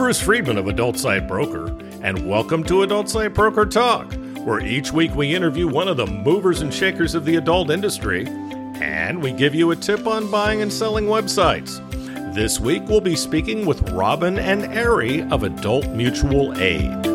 Bruce 0.00 0.22
Friedman 0.22 0.56
of 0.56 0.66
Adult 0.66 0.96
Site 0.96 1.28
Broker, 1.28 1.66
and 2.00 2.26
welcome 2.26 2.64
to 2.64 2.84
Adult 2.84 3.10
Site 3.10 3.34
Broker 3.34 3.66
Talk, 3.66 4.10
where 4.46 4.58
each 4.58 4.94
week 4.94 5.14
we 5.14 5.34
interview 5.34 5.68
one 5.68 5.88
of 5.88 5.98
the 5.98 6.06
movers 6.06 6.62
and 6.62 6.72
shakers 6.72 7.14
of 7.14 7.26
the 7.26 7.36
adult 7.36 7.68
industry, 7.68 8.26
and 8.26 9.22
we 9.22 9.30
give 9.30 9.54
you 9.54 9.72
a 9.72 9.76
tip 9.76 10.06
on 10.06 10.30
buying 10.30 10.62
and 10.62 10.72
selling 10.72 11.04
websites. 11.04 11.84
This 12.34 12.58
week 12.58 12.84
we'll 12.88 13.02
be 13.02 13.14
speaking 13.14 13.66
with 13.66 13.90
Robin 13.90 14.38
and 14.38 14.64
Aerie 14.72 15.20
of 15.24 15.42
Adult 15.42 15.86
Mutual 15.88 16.58
Aid. 16.58 17.09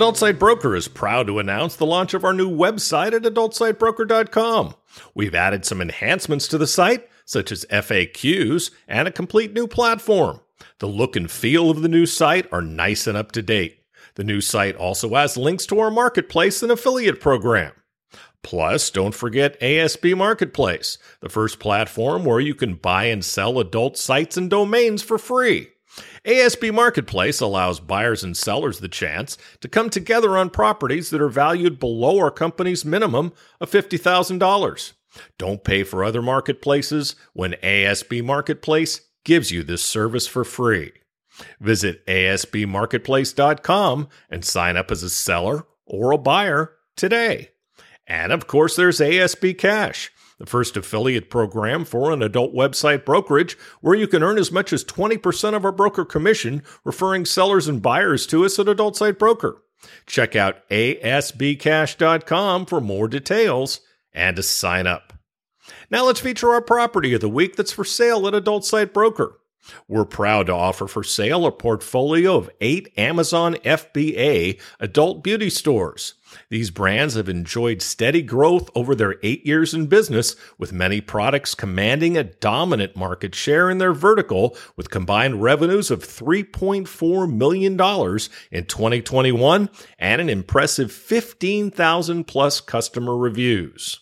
Adult 0.00 0.16
Site 0.16 0.38
Broker 0.38 0.74
is 0.74 0.88
proud 0.88 1.26
to 1.26 1.38
announce 1.38 1.76
the 1.76 1.84
launch 1.84 2.14
of 2.14 2.24
our 2.24 2.32
new 2.32 2.48
website 2.48 3.12
at 3.12 3.20
adultsitebroker.com. 3.20 4.74
We've 5.14 5.34
added 5.34 5.66
some 5.66 5.82
enhancements 5.82 6.48
to 6.48 6.56
the 6.56 6.66
site, 6.66 7.06
such 7.26 7.52
as 7.52 7.66
FAQs 7.66 8.70
and 8.88 9.06
a 9.06 9.12
complete 9.12 9.52
new 9.52 9.66
platform. 9.66 10.40
The 10.78 10.86
look 10.86 11.16
and 11.16 11.30
feel 11.30 11.68
of 11.68 11.82
the 11.82 11.88
new 11.88 12.06
site 12.06 12.50
are 12.50 12.62
nice 12.62 13.06
and 13.06 13.14
up 13.14 13.30
to 13.32 13.42
date. 13.42 13.80
The 14.14 14.24
new 14.24 14.40
site 14.40 14.74
also 14.74 15.10
has 15.16 15.36
links 15.36 15.66
to 15.66 15.78
our 15.80 15.90
marketplace 15.90 16.62
and 16.62 16.72
affiliate 16.72 17.20
program. 17.20 17.72
Plus, 18.42 18.88
don't 18.88 19.14
forget 19.14 19.60
ASB 19.60 20.16
Marketplace, 20.16 20.96
the 21.20 21.28
first 21.28 21.60
platform 21.60 22.24
where 22.24 22.40
you 22.40 22.54
can 22.54 22.72
buy 22.72 23.04
and 23.04 23.22
sell 23.22 23.58
adult 23.58 23.98
sites 23.98 24.38
and 24.38 24.48
domains 24.48 25.02
for 25.02 25.18
free. 25.18 25.68
ASB 26.24 26.74
Marketplace 26.74 27.40
allows 27.40 27.80
buyers 27.80 28.22
and 28.22 28.36
sellers 28.36 28.80
the 28.80 28.88
chance 28.88 29.38
to 29.60 29.68
come 29.68 29.88
together 29.88 30.36
on 30.36 30.50
properties 30.50 31.10
that 31.10 31.22
are 31.22 31.28
valued 31.28 31.78
below 31.78 32.18
our 32.18 32.30
company's 32.30 32.84
minimum 32.84 33.32
of 33.60 33.70
$50,000. 33.70 34.92
Don't 35.38 35.64
pay 35.64 35.82
for 35.82 36.04
other 36.04 36.22
marketplaces 36.22 37.16
when 37.32 37.52
ASB 37.62 38.22
Marketplace 38.22 39.00
gives 39.24 39.50
you 39.50 39.62
this 39.62 39.82
service 39.82 40.26
for 40.26 40.44
free. 40.44 40.92
Visit 41.58 42.06
asbmarketplace.com 42.06 44.08
and 44.28 44.44
sign 44.44 44.76
up 44.76 44.90
as 44.90 45.02
a 45.02 45.10
seller 45.10 45.64
or 45.86 46.12
a 46.12 46.18
buyer 46.18 46.72
today. 46.96 47.50
And 48.06 48.32
of 48.32 48.46
course, 48.46 48.76
there's 48.76 49.00
ASB 49.00 49.56
Cash 49.56 50.12
the 50.40 50.46
first 50.46 50.76
affiliate 50.76 51.28
program 51.28 51.84
for 51.84 52.10
an 52.10 52.22
adult 52.22 52.54
website 52.54 53.04
brokerage 53.04 53.58
where 53.82 53.94
you 53.94 54.08
can 54.08 54.22
earn 54.22 54.38
as 54.38 54.50
much 54.50 54.72
as 54.72 54.82
20% 54.82 55.54
of 55.54 55.66
our 55.66 55.70
broker 55.70 56.02
commission 56.04 56.62
referring 56.82 57.26
sellers 57.26 57.68
and 57.68 57.82
buyers 57.82 58.26
to 58.26 58.44
us 58.46 58.58
at 58.58 58.66
Adult 58.66 58.96
Site 58.96 59.18
Broker. 59.18 59.62
Check 60.06 60.34
out 60.34 60.66
asbcash.com 60.70 62.66
for 62.66 62.80
more 62.80 63.06
details 63.06 63.80
and 64.14 64.36
to 64.36 64.42
sign 64.42 64.86
up. 64.86 65.12
Now 65.90 66.06
let's 66.06 66.20
feature 66.20 66.54
our 66.54 66.62
property 66.62 67.12
of 67.12 67.20
the 67.20 67.28
week 67.28 67.56
that's 67.56 67.72
for 67.72 67.84
sale 67.84 68.26
at 68.26 68.34
Adult 68.34 68.64
Site 68.64 68.94
Broker. 68.94 69.36
We're 69.88 70.06
proud 70.06 70.46
to 70.46 70.54
offer 70.54 70.86
for 70.88 71.04
sale 71.04 71.44
a 71.44 71.52
portfolio 71.52 72.36
of 72.36 72.48
eight 72.62 72.94
Amazon 72.96 73.56
FBA 73.56 74.58
adult 74.80 75.22
beauty 75.22 75.50
stores. 75.50 76.14
These 76.48 76.70
brands 76.70 77.14
have 77.14 77.28
enjoyed 77.28 77.82
steady 77.82 78.22
growth 78.22 78.70
over 78.74 78.94
their 78.94 79.16
eight 79.22 79.46
years 79.46 79.74
in 79.74 79.86
business, 79.86 80.36
with 80.58 80.72
many 80.72 81.00
products 81.00 81.54
commanding 81.54 82.16
a 82.16 82.24
dominant 82.24 82.96
market 82.96 83.34
share 83.34 83.70
in 83.70 83.78
their 83.78 83.92
vertical, 83.92 84.56
with 84.76 84.90
combined 84.90 85.42
revenues 85.42 85.90
of 85.90 86.04
$3.4 86.04 87.32
million 87.32 87.72
in 87.72 88.64
2021 88.66 89.70
and 89.98 90.20
an 90.20 90.28
impressive 90.28 90.92
15,000 90.92 92.24
plus 92.24 92.60
customer 92.60 93.16
reviews. 93.16 94.00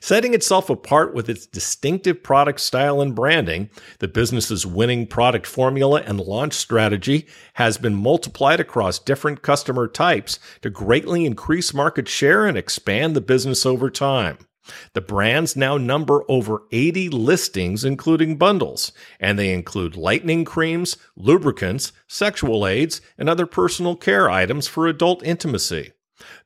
Setting 0.00 0.34
itself 0.34 0.70
apart 0.70 1.14
with 1.14 1.28
its 1.28 1.46
distinctive 1.46 2.22
product 2.22 2.60
style 2.60 3.00
and 3.00 3.14
branding, 3.14 3.70
the 3.98 4.08
business's 4.08 4.66
winning 4.66 5.06
product 5.06 5.46
formula 5.46 6.02
and 6.06 6.20
launch 6.20 6.54
strategy 6.54 7.26
has 7.54 7.78
been 7.78 7.94
multiplied 7.94 8.60
across 8.60 8.98
different 8.98 9.42
customer 9.42 9.88
types 9.88 10.38
to 10.62 10.70
greatly 10.70 11.24
increase 11.24 11.74
market 11.74 12.08
share 12.08 12.46
and 12.46 12.56
expand 12.56 13.14
the 13.14 13.20
business 13.20 13.66
over 13.66 13.90
time. 13.90 14.38
The 14.94 15.00
brands 15.00 15.56
now 15.56 15.76
number 15.76 16.24
over 16.28 16.62
80 16.72 17.08
listings, 17.10 17.84
including 17.84 18.36
bundles, 18.36 18.92
and 19.20 19.38
they 19.38 19.52
include 19.52 19.96
lightening 19.96 20.44
creams, 20.44 20.96
lubricants, 21.16 21.92
sexual 22.08 22.66
aids, 22.66 23.00
and 23.16 23.28
other 23.28 23.46
personal 23.46 23.96
care 23.96 24.28
items 24.28 24.66
for 24.66 24.86
adult 24.86 25.22
intimacy. 25.22 25.92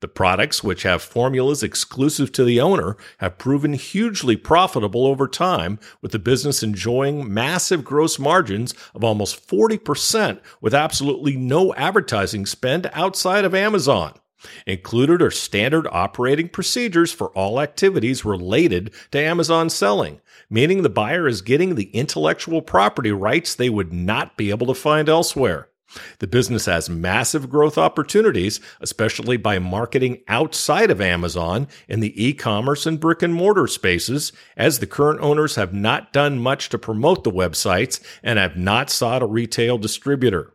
The 0.01 0.09
products, 0.09 0.65
which 0.65 0.83
have 0.83 1.03
formulas 1.03 1.63
exclusive 1.63 2.33
to 2.33 2.45
the 2.45 2.61
owner, 2.61 2.97
have 3.19 3.39
proven 3.39 3.75
hugely 3.75 4.37
profitable 4.37 5.07
over 5.07 5.29
time, 5.29 5.79
with 6.03 6.13
the 6.13 6.19
business 6.19 6.63
enjoying 6.63 7.33
massive 7.33 7.85
gross 7.85 8.19
margins 8.19 8.75
of 8.95 9.05
almost 9.05 9.47
40% 9.47 10.41
with 10.61 10.75
absolutely 10.75 11.37
no 11.37 11.75
advertising 11.75 12.47
spend 12.47 12.91
outside 12.93 13.45
of 13.45 13.55
Amazon. 13.55 14.15
Included 14.67 15.21
are 15.21 15.31
standard 15.31 15.87
operating 15.91 16.49
procedures 16.49 17.13
for 17.13 17.29
all 17.29 17.61
activities 17.61 18.25
related 18.25 18.93
to 19.11 19.21
Amazon 19.21 19.69
selling, 19.69 20.21
meaning 20.49 20.83
the 20.83 20.89
buyer 20.89 21.29
is 21.29 21.43
getting 21.43 21.75
the 21.75 21.91
intellectual 21.91 22.63
property 22.63 23.13
rights 23.13 23.55
they 23.55 23.71
would 23.71 23.93
not 23.93 24.37
be 24.37 24.51
able 24.51 24.67
to 24.67 24.75
find 24.75 25.09
elsewhere. 25.09 25.69
The 26.19 26.27
business 26.27 26.67
has 26.67 26.89
massive 26.89 27.51
growth 27.51 27.77
opportunities, 27.77 28.61
especially 28.81 29.37
by 29.37 29.59
marketing 29.59 30.23
outside 30.29 30.91
of 30.91 31.01
Amazon 31.01 31.67
in 31.89 32.01
the 32.01 32.23
e 32.23 32.33
commerce 32.33 32.87
and 32.87 33.01
brick 33.01 33.23
and 33.23 33.35
mortar 33.35 33.67
spaces, 33.67 34.33
as 34.57 34.79
the 34.79 34.87
current 34.87 35.21
owners 35.21 35.57
have 35.57 35.73
not 35.73 36.13
done 36.13 36.39
much 36.39 36.69
to 36.69 36.79
promote 36.79 37.25
the 37.25 37.31
websites 37.31 38.01
and 38.23 38.39
have 38.39 38.57
not 38.57 38.91
sought 38.91 39.23
a 39.23 39.27
retail 39.27 39.79
distributor. 39.79 40.55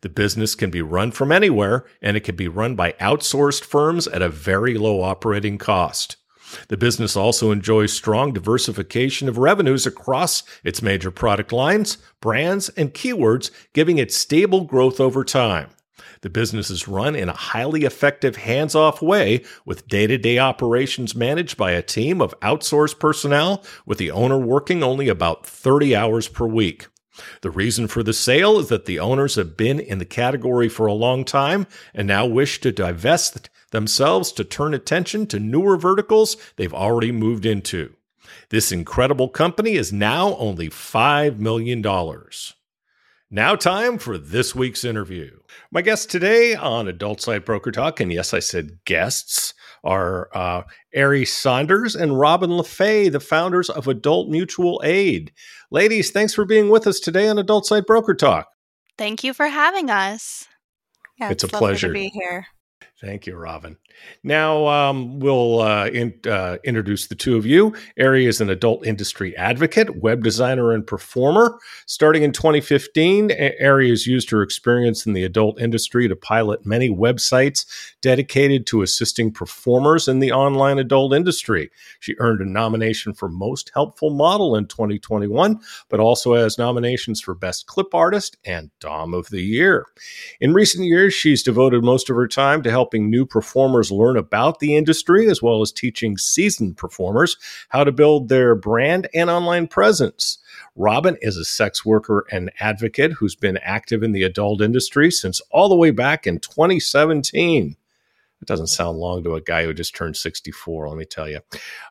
The 0.00 0.08
business 0.08 0.54
can 0.54 0.70
be 0.70 0.82
run 0.82 1.10
from 1.10 1.32
anywhere 1.32 1.84
and 2.00 2.16
it 2.16 2.20
can 2.20 2.36
be 2.36 2.48
run 2.48 2.76
by 2.76 2.92
outsourced 2.92 3.64
firms 3.64 4.06
at 4.06 4.22
a 4.22 4.28
very 4.28 4.78
low 4.78 5.02
operating 5.02 5.58
cost. 5.58 6.16
The 6.68 6.76
business 6.76 7.16
also 7.16 7.50
enjoys 7.50 7.92
strong 7.92 8.32
diversification 8.32 9.28
of 9.28 9.38
revenues 9.38 9.86
across 9.86 10.42
its 10.64 10.82
major 10.82 11.10
product 11.10 11.52
lines, 11.52 11.98
brands, 12.20 12.68
and 12.70 12.94
keywords, 12.94 13.50
giving 13.72 13.98
it 13.98 14.12
stable 14.12 14.64
growth 14.64 15.00
over 15.00 15.24
time. 15.24 15.70
The 16.22 16.30
business 16.30 16.70
is 16.70 16.88
run 16.88 17.14
in 17.14 17.28
a 17.28 17.36
highly 17.36 17.84
effective 17.84 18.36
hands 18.36 18.74
off 18.74 19.02
way 19.02 19.44
with 19.64 19.86
day 19.86 20.06
to 20.06 20.18
day 20.18 20.38
operations 20.38 21.14
managed 21.14 21.56
by 21.56 21.72
a 21.72 21.82
team 21.82 22.20
of 22.20 22.38
outsourced 22.40 22.98
personnel, 22.98 23.64
with 23.84 23.98
the 23.98 24.10
owner 24.10 24.38
working 24.38 24.82
only 24.82 25.08
about 25.08 25.46
30 25.46 25.94
hours 25.94 26.28
per 26.28 26.46
week. 26.46 26.88
The 27.42 27.50
reason 27.50 27.88
for 27.88 28.02
the 28.02 28.12
sale 28.12 28.58
is 28.58 28.68
that 28.68 28.84
the 28.84 28.98
owners 28.98 29.36
have 29.36 29.56
been 29.56 29.80
in 29.80 29.98
the 29.98 30.04
category 30.04 30.68
for 30.68 30.86
a 30.86 30.92
long 30.92 31.24
time 31.24 31.66
and 31.94 32.06
now 32.06 32.26
wish 32.26 32.60
to 32.60 32.72
divest 32.72 33.48
themselves 33.70 34.32
to 34.32 34.44
turn 34.44 34.74
attention 34.74 35.26
to 35.26 35.40
newer 35.40 35.76
verticals 35.76 36.36
they've 36.56 36.74
already 36.74 37.12
moved 37.12 37.46
into. 37.46 37.94
This 38.50 38.72
incredible 38.72 39.28
company 39.28 39.72
is 39.72 39.92
now 39.92 40.36
only 40.36 40.68
$5 40.68 41.38
million. 41.38 41.84
Now, 43.28 43.56
time 43.56 43.98
for 43.98 44.18
this 44.18 44.54
week's 44.54 44.84
interview. 44.84 45.38
My 45.72 45.82
guests 45.82 46.06
today 46.06 46.54
on 46.54 46.86
Adult 46.86 47.20
Site 47.20 47.44
Broker 47.44 47.72
Talk, 47.72 47.98
and 47.98 48.12
yes, 48.12 48.32
I 48.32 48.38
said 48.38 48.78
guests, 48.84 49.52
are 49.82 50.28
uh, 50.32 50.62
Aerie 50.94 51.24
Saunders 51.24 51.96
and 51.96 52.18
Robin 52.18 52.50
LeFay, 52.50 53.10
the 53.10 53.20
founders 53.20 53.68
of 53.68 53.88
Adult 53.88 54.28
Mutual 54.28 54.80
Aid. 54.84 55.32
Ladies, 55.70 56.10
thanks 56.10 56.34
for 56.34 56.44
being 56.44 56.68
with 56.68 56.86
us 56.86 57.00
today 57.00 57.28
on 57.28 57.38
Adult 57.38 57.66
Site 57.66 57.86
Broker 57.86 58.14
Talk. 58.14 58.48
Thank 58.96 59.24
you 59.24 59.34
for 59.34 59.46
having 59.46 59.90
us. 59.90 60.46
Yeah, 61.18 61.30
it's, 61.30 61.44
it's 61.44 61.52
a 61.52 61.56
pleasure 61.56 61.88
to 61.88 61.92
be 61.92 62.08
here. 62.08 62.46
Thank 63.00 63.26
you, 63.26 63.36
Robin. 63.36 63.76
Now 64.22 64.66
um, 64.66 65.20
we'll 65.20 65.60
uh, 65.60 65.86
in, 65.86 66.14
uh, 66.28 66.58
introduce 66.64 67.06
the 67.06 67.14
two 67.14 67.36
of 67.36 67.46
you. 67.46 67.74
Aerie 67.96 68.26
is 68.26 68.40
an 68.40 68.50
adult 68.50 68.86
industry 68.86 69.36
advocate, 69.36 70.02
web 70.02 70.22
designer, 70.22 70.72
and 70.72 70.86
performer. 70.86 71.58
Starting 71.86 72.22
in 72.22 72.32
2015, 72.32 73.30
Aerie 73.30 73.90
has 73.90 74.06
used 74.06 74.30
her 74.30 74.42
experience 74.42 75.06
in 75.06 75.12
the 75.12 75.24
adult 75.24 75.60
industry 75.60 76.08
to 76.08 76.16
pilot 76.16 76.66
many 76.66 76.90
websites 76.90 77.66
dedicated 78.02 78.66
to 78.66 78.82
assisting 78.82 79.32
performers 79.32 80.08
in 80.08 80.20
the 80.20 80.32
online 80.32 80.78
adult 80.78 81.14
industry. 81.14 81.70
She 82.00 82.14
earned 82.18 82.40
a 82.40 82.48
nomination 82.48 83.14
for 83.14 83.28
Most 83.28 83.70
Helpful 83.74 84.10
Model 84.10 84.56
in 84.56 84.66
2021, 84.66 85.60
but 85.88 86.00
also 86.00 86.34
has 86.34 86.58
nominations 86.58 87.20
for 87.20 87.34
Best 87.34 87.66
Clip 87.66 87.94
Artist 87.94 88.36
and 88.44 88.70
Dom 88.80 89.14
of 89.14 89.28
the 89.30 89.42
Year. 89.42 89.86
In 90.40 90.54
recent 90.54 90.84
years, 90.84 91.14
she's 91.14 91.42
devoted 91.42 91.82
most 91.82 92.10
of 92.10 92.16
her 92.16 92.28
time 92.28 92.62
to 92.62 92.70
helping 92.70 93.10
new 93.10 93.26
performers 93.26 93.85
performers 93.86 94.06
learn 94.06 94.16
about 94.16 94.58
the 94.58 94.76
industry, 94.76 95.28
as 95.28 95.42
well 95.42 95.62
as 95.62 95.72
teaching 95.72 96.16
seasoned 96.16 96.76
performers 96.76 97.36
how 97.68 97.84
to 97.84 97.92
build 97.92 98.28
their 98.28 98.54
brand 98.54 99.08
and 99.14 99.30
online 99.30 99.66
presence. 99.68 100.38
Robin 100.74 101.16
is 101.22 101.36
a 101.36 101.44
sex 101.44 101.84
worker 101.84 102.26
and 102.30 102.50
advocate 102.60 103.12
who's 103.12 103.34
been 103.34 103.58
active 103.62 104.02
in 104.02 104.12
the 104.12 104.24
adult 104.24 104.60
industry 104.60 105.10
since 105.10 105.40
all 105.50 105.68
the 105.68 105.76
way 105.76 105.90
back 105.90 106.26
in 106.26 106.38
2017. 106.38 107.76
It 108.42 108.48
doesn't 108.48 108.66
sound 108.66 108.98
long 108.98 109.24
to 109.24 109.34
a 109.34 109.40
guy 109.40 109.64
who 109.64 109.72
just 109.72 109.96
turned 109.96 110.16
64, 110.16 110.88
let 110.88 110.98
me 110.98 111.06
tell 111.06 111.28
you. 111.28 111.40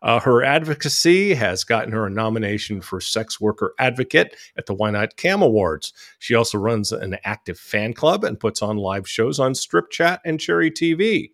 Uh, 0.03 0.19
her 0.19 0.43
advocacy 0.43 1.33
has 1.33 1.63
gotten 1.63 1.91
her 1.91 2.05
a 2.05 2.09
nomination 2.09 2.81
for 2.81 3.01
Sex 3.01 3.41
Worker 3.41 3.73
Advocate 3.79 4.35
at 4.55 4.67
the 4.67 4.75
YNOT 4.75 5.17
Cam 5.17 5.41
Awards. 5.41 5.91
She 6.19 6.35
also 6.35 6.59
runs 6.59 6.91
an 6.91 7.17
active 7.23 7.57
fan 7.57 7.93
club 7.93 8.23
and 8.23 8.39
puts 8.39 8.61
on 8.61 8.77
live 8.77 9.09
shows 9.09 9.39
on 9.39 9.53
Stripchat 9.53 10.19
and 10.23 10.39
Cherry 10.39 10.69
TV. 10.69 11.31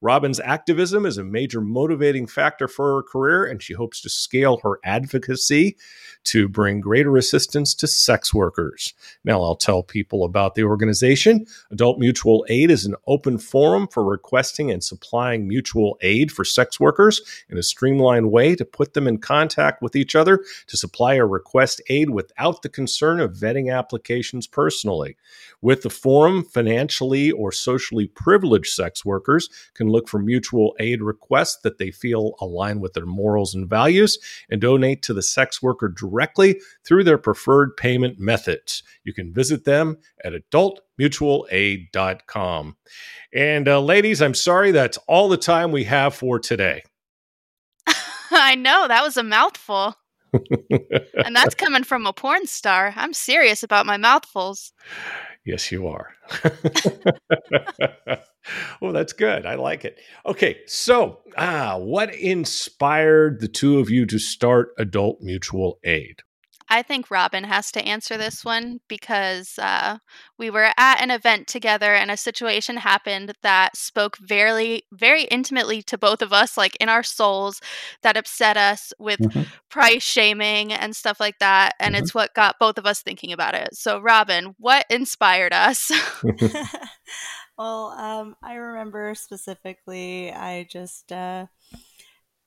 Robin's 0.00 0.38
activism 0.38 1.04
is 1.04 1.18
a 1.18 1.24
major 1.24 1.60
motivating 1.60 2.26
factor 2.26 2.68
for 2.68 2.96
her 2.96 3.02
career, 3.02 3.44
and 3.44 3.60
she 3.62 3.74
hopes 3.74 4.00
to 4.02 4.08
scale 4.08 4.58
her 4.62 4.78
advocacy 4.84 5.76
to 6.24 6.48
bring 6.48 6.80
greater 6.80 7.16
assistance 7.16 7.74
to 7.74 7.86
sex 7.86 8.32
workers. 8.32 8.94
Now, 9.24 9.42
I'll 9.42 9.56
tell 9.56 9.82
people 9.82 10.24
about 10.24 10.54
the 10.54 10.62
organization. 10.62 11.46
Adult 11.70 11.98
Mutual 11.98 12.46
Aid 12.48 12.70
is 12.70 12.84
an 12.84 12.94
open 13.06 13.38
forum 13.38 13.88
for 13.88 14.04
requesting 14.04 14.70
and 14.70 14.84
supplying 14.84 15.48
mutual 15.48 15.98
aid 16.00 16.30
for 16.30 16.44
sex 16.44 16.78
workers 16.78 17.20
in 17.48 17.58
a 17.58 17.62
streamlined 17.62 18.30
way 18.30 18.54
to 18.54 18.64
put 18.64 18.94
them 18.94 19.08
in 19.08 19.18
contact 19.18 19.82
with 19.82 19.96
each 19.96 20.14
other 20.14 20.44
to 20.66 20.76
supply 20.76 21.16
or 21.16 21.26
request 21.26 21.80
aid 21.88 22.10
without 22.10 22.62
the 22.62 22.68
concern 22.68 23.20
of 23.20 23.32
vetting 23.32 23.74
applications 23.74 24.46
personally. 24.46 25.16
With 25.60 25.82
the 25.82 25.90
forum, 25.90 26.44
financially 26.44 27.32
or 27.32 27.50
socially 27.50 28.06
privileged 28.06 28.72
sex 28.72 29.04
workers 29.04 29.48
can 29.74 29.87
look 29.90 30.08
for 30.08 30.18
mutual 30.18 30.74
aid 30.78 31.02
requests 31.02 31.58
that 31.62 31.76
they 31.78 31.90
feel 31.90 32.34
align 32.40 32.80
with 32.80 32.94
their 32.94 33.06
morals 33.06 33.54
and 33.54 33.68
values 33.68 34.18
and 34.50 34.60
donate 34.60 35.02
to 35.02 35.14
the 35.14 35.22
sex 35.22 35.62
worker 35.62 35.88
directly 35.88 36.60
through 36.84 37.04
their 37.04 37.18
preferred 37.18 37.76
payment 37.76 38.18
methods. 38.18 38.82
You 39.04 39.12
can 39.12 39.32
visit 39.32 39.64
them 39.64 39.98
at 40.24 40.32
adultmutualaid.com. 40.32 42.76
And 43.32 43.68
uh, 43.68 43.80
ladies, 43.80 44.22
I'm 44.22 44.34
sorry 44.34 44.70
that's 44.70 44.98
all 45.06 45.28
the 45.28 45.36
time 45.36 45.72
we 45.72 45.84
have 45.84 46.14
for 46.14 46.38
today. 46.38 46.82
I 48.30 48.54
know, 48.54 48.88
that 48.88 49.02
was 49.02 49.16
a 49.16 49.22
mouthful. 49.22 49.94
and 50.32 51.34
that's 51.34 51.54
coming 51.54 51.84
from 51.84 52.06
a 52.06 52.12
porn 52.12 52.46
star. 52.46 52.92
I'm 52.96 53.14
serious 53.14 53.62
about 53.62 53.86
my 53.86 53.96
mouthfuls. 53.96 54.72
Yes, 55.48 55.72
you 55.72 55.88
are. 55.88 56.12
well, 58.82 58.92
that's 58.92 59.14
good. 59.14 59.46
I 59.46 59.54
like 59.54 59.86
it. 59.86 59.98
Okay, 60.26 60.58
so 60.66 61.20
ah, 61.38 61.78
what 61.78 62.14
inspired 62.14 63.40
the 63.40 63.48
two 63.48 63.78
of 63.78 63.88
you 63.88 64.04
to 64.04 64.18
start 64.18 64.74
Adult 64.76 65.22
Mutual 65.22 65.78
Aid? 65.84 66.20
I 66.70 66.82
think 66.82 67.10
Robin 67.10 67.44
has 67.44 67.72
to 67.72 67.84
answer 67.84 68.16
this 68.16 68.44
one 68.44 68.80
because 68.88 69.58
uh, 69.58 69.98
we 70.36 70.50
were 70.50 70.70
at 70.76 71.02
an 71.02 71.10
event 71.10 71.46
together 71.46 71.94
and 71.94 72.10
a 72.10 72.16
situation 72.16 72.76
happened 72.76 73.32
that 73.42 73.76
spoke 73.76 74.18
very, 74.18 74.82
very 74.92 75.24
intimately 75.24 75.82
to 75.82 75.96
both 75.96 76.20
of 76.20 76.32
us, 76.32 76.56
like 76.56 76.76
in 76.76 76.88
our 76.88 77.02
souls, 77.02 77.60
that 78.02 78.16
upset 78.16 78.56
us 78.56 78.92
with 78.98 79.20
mm-hmm. 79.20 79.42
price 79.70 80.02
shaming 80.02 80.72
and 80.72 80.94
stuff 80.94 81.18
like 81.20 81.38
that. 81.38 81.74
And 81.80 81.94
mm-hmm. 81.94 82.02
it's 82.02 82.14
what 82.14 82.34
got 82.34 82.58
both 82.58 82.78
of 82.78 82.86
us 82.86 83.00
thinking 83.00 83.32
about 83.32 83.54
it. 83.54 83.74
So, 83.74 83.98
Robin, 84.00 84.54
what 84.58 84.84
inspired 84.90 85.52
us? 85.52 85.90
well, 87.58 87.86
um, 87.96 88.36
I 88.42 88.54
remember 88.54 89.14
specifically, 89.14 90.32
I 90.32 90.66
just. 90.70 91.10
Uh, 91.12 91.46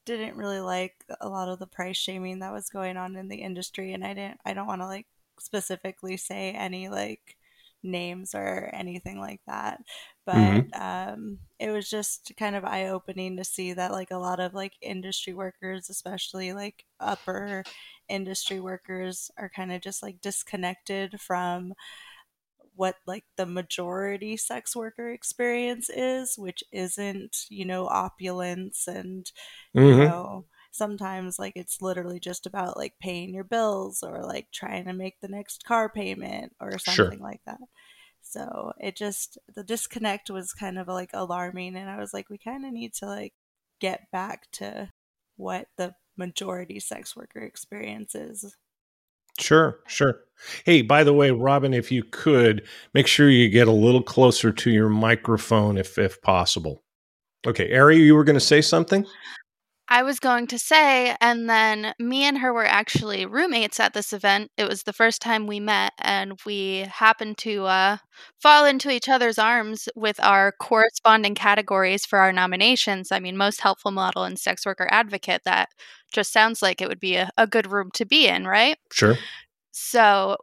didn't 0.05 0.35
really 0.35 0.59
like 0.59 0.95
a 1.19 1.29
lot 1.29 1.49
of 1.49 1.59
the 1.59 1.67
price 1.67 1.97
shaming 1.97 2.39
that 2.39 2.53
was 2.53 2.69
going 2.69 2.97
on 2.97 3.15
in 3.15 3.27
the 3.27 3.37
industry 3.37 3.93
and 3.93 4.03
I 4.03 4.13
didn't 4.13 4.39
I 4.45 4.53
don't 4.53 4.67
want 4.67 4.81
to 4.81 4.87
like 4.87 5.07
specifically 5.39 6.17
say 6.17 6.51
any 6.51 6.89
like 6.89 7.37
names 7.83 8.35
or 8.35 8.69
anything 8.73 9.19
like 9.19 9.41
that 9.47 9.79
but 10.25 10.35
mm-hmm. 10.35 10.81
um, 10.81 11.39
it 11.59 11.71
was 11.71 11.89
just 11.89 12.31
kind 12.37 12.55
of 12.55 12.63
eye-opening 12.63 13.37
to 13.37 13.43
see 13.43 13.73
that 13.73 13.91
like 13.91 14.11
a 14.11 14.17
lot 14.17 14.39
of 14.39 14.53
like 14.53 14.73
industry 14.81 15.33
workers 15.33 15.89
especially 15.89 16.53
like 16.53 16.85
upper 16.99 17.63
industry 18.07 18.59
workers 18.59 19.31
are 19.37 19.49
kind 19.55 19.71
of 19.71 19.81
just 19.81 20.03
like 20.03 20.21
disconnected 20.21 21.19
from 21.19 21.73
what 22.81 22.95
like 23.05 23.23
the 23.37 23.45
majority 23.45 24.35
sex 24.35 24.75
worker 24.75 25.09
experience 25.09 25.87
is, 25.87 26.33
which 26.35 26.63
isn't, 26.71 27.45
you 27.47 27.63
know, 27.63 27.85
opulence 27.85 28.87
and, 28.87 29.31
mm-hmm. 29.77 29.87
you 29.87 29.97
know, 29.97 30.45
sometimes 30.71 31.37
like 31.37 31.53
it's 31.55 31.79
literally 31.79 32.19
just 32.19 32.47
about 32.47 32.77
like 32.77 32.93
paying 32.99 33.35
your 33.35 33.43
bills 33.43 34.01
or 34.01 34.23
like 34.23 34.47
trying 34.51 34.85
to 34.85 34.93
make 34.93 35.21
the 35.21 35.27
next 35.27 35.63
car 35.63 35.89
payment 35.89 36.55
or 36.59 36.79
something 36.79 37.19
sure. 37.19 37.23
like 37.23 37.41
that. 37.45 37.59
So 38.23 38.73
it 38.79 38.95
just, 38.95 39.37
the 39.53 39.63
disconnect 39.63 40.31
was 40.31 40.51
kind 40.51 40.79
of 40.79 40.87
like 40.87 41.11
alarming. 41.13 41.75
And 41.75 41.87
I 41.87 41.99
was 41.99 42.15
like, 42.15 42.31
we 42.31 42.39
kind 42.39 42.65
of 42.65 42.73
need 42.73 42.95
to 42.95 43.05
like 43.05 43.33
get 43.79 44.09
back 44.11 44.49
to 44.53 44.89
what 45.37 45.67
the 45.77 45.93
majority 46.17 46.79
sex 46.79 47.15
worker 47.15 47.41
experience 47.41 48.15
is. 48.15 48.55
Sure, 49.41 49.79
sure. 49.87 50.21
Hey, 50.65 50.81
by 50.81 51.03
the 51.03 51.13
way, 51.13 51.31
Robin, 51.31 51.73
if 51.73 51.91
you 51.91 52.03
could 52.03 52.67
make 52.93 53.07
sure 53.07 53.29
you 53.29 53.49
get 53.49 53.67
a 53.67 53.71
little 53.71 54.01
closer 54.01 54.51
to 54.51 54.71
your 54.71 54.89
microphone 54.89 55.77
if 55.77 55.97
if 55.97 56.21
possible. 56.21 56.83
Okay, 57.45 57.69
Aerie, 57.69 57.97
you 57.97 58.15
were 58.15 58.23
going 58.23 58.35
to 58.35 58.39
say 58.39 58.61
something? 58.61 59.05
I 59.91 60.03
was 60.03 60.21
going 60.21 60.47
to 60.47 60.57
say, 60.57 61.17
and 61.19 61.49
then 61.49 61.93
me 61.99 62.23
and 62.23 62.37
her 62.37 62.53
were 62.53 62.65
actually 62.65 63.25
roommates 63.25 63.77
at 63.77 63.93
this 63.93 64.13
event. 64.13 64.49
It 64.55 64.65
was 64.65 64.83
the 64.83 64.93
first 64.93 65.21
time 65.21 65.47
we 65.47 65.59
met, 65.59 65.91
and 65.99 66.39
we 66.45 66.85
happened 66.89 67.37
to 67.39 67.65
uh, 67.65 67.97
fall 68.39 68.63
into 68.63 68.89
each 68.89 69.09
other's 69.09 69.37
arms 69.37 69.89
with 69.93 70.17
our 70.23 70.53
corresponding 70.53 71.35
categories 71.35 72.05
for 72.05 72.19
our 72.19 72.31
nominations. 72.31 73.11
I 73.11 73.19
mean, 73.19 73.35
most 73.35 73.59
helpful 73.59 73.91
model 73.91 74.23
and 74.23 74.39
sex 74.39 74.65
worker 74.65 74.87
advocate. 74.89 75.41
That 75.43 75.67
just 76.13 76.31
sounds 76.31 76.61
like 76.61 76.81
it 76.81 76.87
would 76.87 77.01
be 77.01 77.17
a, 77.17 77.29
a 77.37 77.45
good 77.45 77.69
room 77.69 77.89
to 77.95 78.05
be 78.05 78.29
in, 78.29 78.47
right? 78.47 78.77
Sure. 78.93 79.17
So 79.71 80.37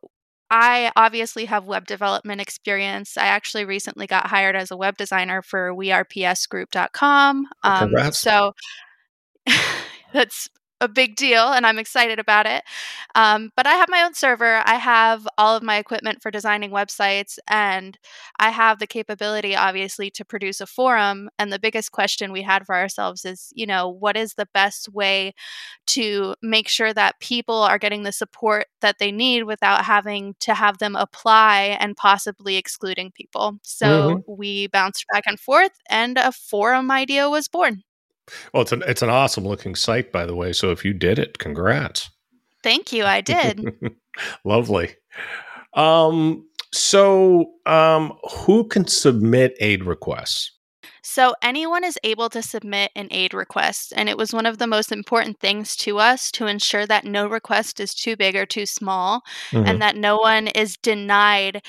I 0.51 0.93
obviously 0.95 1.47
have 1.47 1.65
web 1.65 1.87
development 1.87 2.43
experience. 2.43 3.17
I 3.17 3.29
actually 3.29 3.65
recently 3.65 4.07
got 4.07 4.27
hired 4.27 4.57
as 4.57 4.71
a 4.71 4.77
web 4.77 4.99
designer 4.99 5.41
for 5.41 5.73
wearepsgroup.com. 5.73 7.47
Um, 7.63 7.79
Congrats. 7.79 8.19
So 8.19 8.53
that's 10.13 10.49
a 10.81 10.89
big 10.89 11.17
deal 11.17 11.53
and 11.53 11.67
I'm 11.67 11.79
excited 11.79 12.19
about 12.19 12.47
it. 12.47 12.63
Um, 13.15 13.51
but 13.57 13.67
I 13.67 13.73
have 13.73 13.89
my 13.89 14.03
own 14.03 14.15
server. 14.15 14.63
I 14.65 14.75
have 14.75 15.27
all 15.37 15.57
of 15.57 15.63
my 15.63 15.77
equipment 15.77 16.23
for 16.23 16.31
designing 16.31 16.71
websites, 16.71 17.39
and 17.49 17.99
I 18.39 18.51
have 18.51 18.79
the 18.79 18.87
capability, 18.87 19.57
obviously, 19.57 20.11
to 20.11 20.25
produce 20.25 20.61
a 20.61 20.67
forum. 20.67 21.31
And 21.39 21.53
the 21.53 21.59
biggest 21.59 21.93
question 21.93 22.33
we 22.33 22.43
had 22.43 22.65
for 22.67 22.75
ourselves 22.75 23.25
is, 23.25 23.53
you 23.55 23.67
know, 23.67 23.89
what 23.89 24.17
is 24.17 24.35
the 24.35 24.49
best 24.55 24.89
way 24.93 25.35
to 25.89 26.35
make 26.43 26.69
sure 26.69 26.93
that 26.95 27.19
people 27.21 27.57
are 27.57 27.79
getting 27.79 28.03
the 28.03 28.13
support 28.13 28.67
that 28.81 28.99
they 28.99 29.11
need 29.11 29.45
without 29.45 29.85
having 29.85 30.35
to 30.41 30.55
have 30.55 30.79
them 30.79 30.95
apply 30.95 31.77
and 31.81 31.97
possibly 31.97 32.57
excluding 32.57 33.11
people? 33.11 33.59
So 33.63 33.87
mm-hmm. 33.87 34.33
we 34.33 34.69
bounced 34.69 35.07
back 35.13 35.25
and 35.27 35.41
forth, 35.41 35.73
and 35.89 36.19
a 36.19 36.31
forum 36.31 36.91
idea 36.91 37.29
was 37.29 37.49
born. 37.49 37.83
Well, 38.53 38.63
it's 38.63 38.73
an 38.73 38.83
it's 38.87 39.03
an 39.03 39.11
awesome 39.11 39.45
looking 39.45 39.75
site, 39.75 40.13
by 40.13 40.27
the 40.27 40.35
way. 40.35 40.53
So 40.53 40.71
if 40.71 40.85
you 40.85 40.93
did 40.93 41.19
it, 41.19 41.39
congrats. 41.39 42.11
Thank 42.63 42.93
you. 42.93 43.05
I 43.05 43.21
did. 43.21 43.73
Lovely. 44.45 44.95
Um, 45.75 46.49
so, 46.73 47.53
um, 47.67 48.13
who 48.31 48.67
can 48.67 48.87
submit 48.87 49.57
aid 49.61 49.85
requests? 49.85 50.53
So, 51.03 51.35
anyone 51.41 51.85
is 51.85 51.99
able 52.05 52.29
to 52.29 52.43
submit 52.43 52.91
an 52.95 53.09
aid 53.11 53.33
request, 53.33 53.95
and 53.97 54.11
it 54.11 54.19
was 54.19 54.35
one 54.35 54.45
of 54.45 54.59
the 54.59 54.67
most 54.67 54.93
important 54.93 55.41
things 55.41 55.75
to 55.77 55.99
us 55.99 56.31
to 56.33 56.47
ensure 56.47 56.87
that 56.87 57.07
no 57.07 57.27
request 57.27 57.81
is 57.81 57.95
too 57.95 58.17
big 58.17 58.37
or 58.37 58.45
too 58.45 58.67
small, 58.67 59.23
mm-hmm. 59.51 59.67
and 59.67 59.81
that 59.81 59.97
no 59.97 60.19
one 60.19 60.49
is 60.49 60.77
denied 60.77 61.63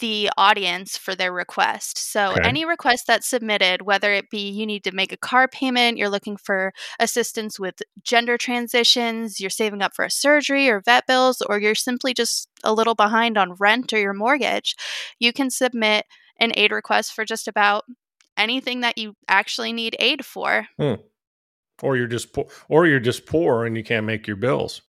the 0.00 0.30
audience 0.36 0.96
for 0.96 1.14
their 1.14 1.32
request. 1.32 1.98
So, 1.98 2.32
okay. 2.32 2.40
any 2.44 2.64
request 2.64 3.06
that's 3.06 3.28
submitted, 3.28 3.82
whether 3.82 4.12
it 4.12 4.30
be 4.30 4.48
you 4.48 4.66
need 4.66 4.84
to 4.84 4.92
make 4.92 5.12
a 5.12 5.16
car 5.16 5.48
payment, 5.48 5.98
you're 5.98 6.08
looking 6.08 6.36
for 6.36 6.72
assistance 6.98 7.60
with 7.60 7.82
gender 8.02 8.38
transitions, 8.38 9.40
you're 9.40 9.50
saving 9.50 9.82
up 9.82 9.94
for 9.94 10.04
a 10.04 10.10
surgery 10.10 10.68
or 10.68 10.80
vet 10.80 11.06
bills, 11.06 11.42
or 11.42 11.58
you're 11.58 11.74
simply 11.74 12.14
just 12.14 12.48
a 12.64 12.72
little 12.72 12.94
behind 12.94 13.36
on 13.36 13.54
rent 13.54 13.92
or 13.92 13.98
your 13.98 14.14
mortgage, 14.14 14.74
you 15.18 15.32
can 15.32 15.50
submit 15.50 16.06
an 16.38 16.52
aid 16.56 16.72
request 16.72 17.12
for 17.12 17.24
just 17.24 17.46
about 17.46 17.84
anything 18.36 18.80
that 18.80 18.98
you 18.98 19.14
actually 19.28 19.72
need 19.72 19.96
aid 19.98 20.24
for. 20.24 20.66
Hmm. 20.78 20.94
Or 21.82 21.96
you're 21.96 22.06
just 22.06 22.32
poor, 22.32 22.46
or 22.68 22.86
you're 22.86 23.00
just 23.00 23.26
poor 23.26 23.64
and 23.66 23.76
you 23.76 23.82
can't 23.82 24.06
make 24.06 24.26
your 24.26 24.36
bills. 24.36 24.82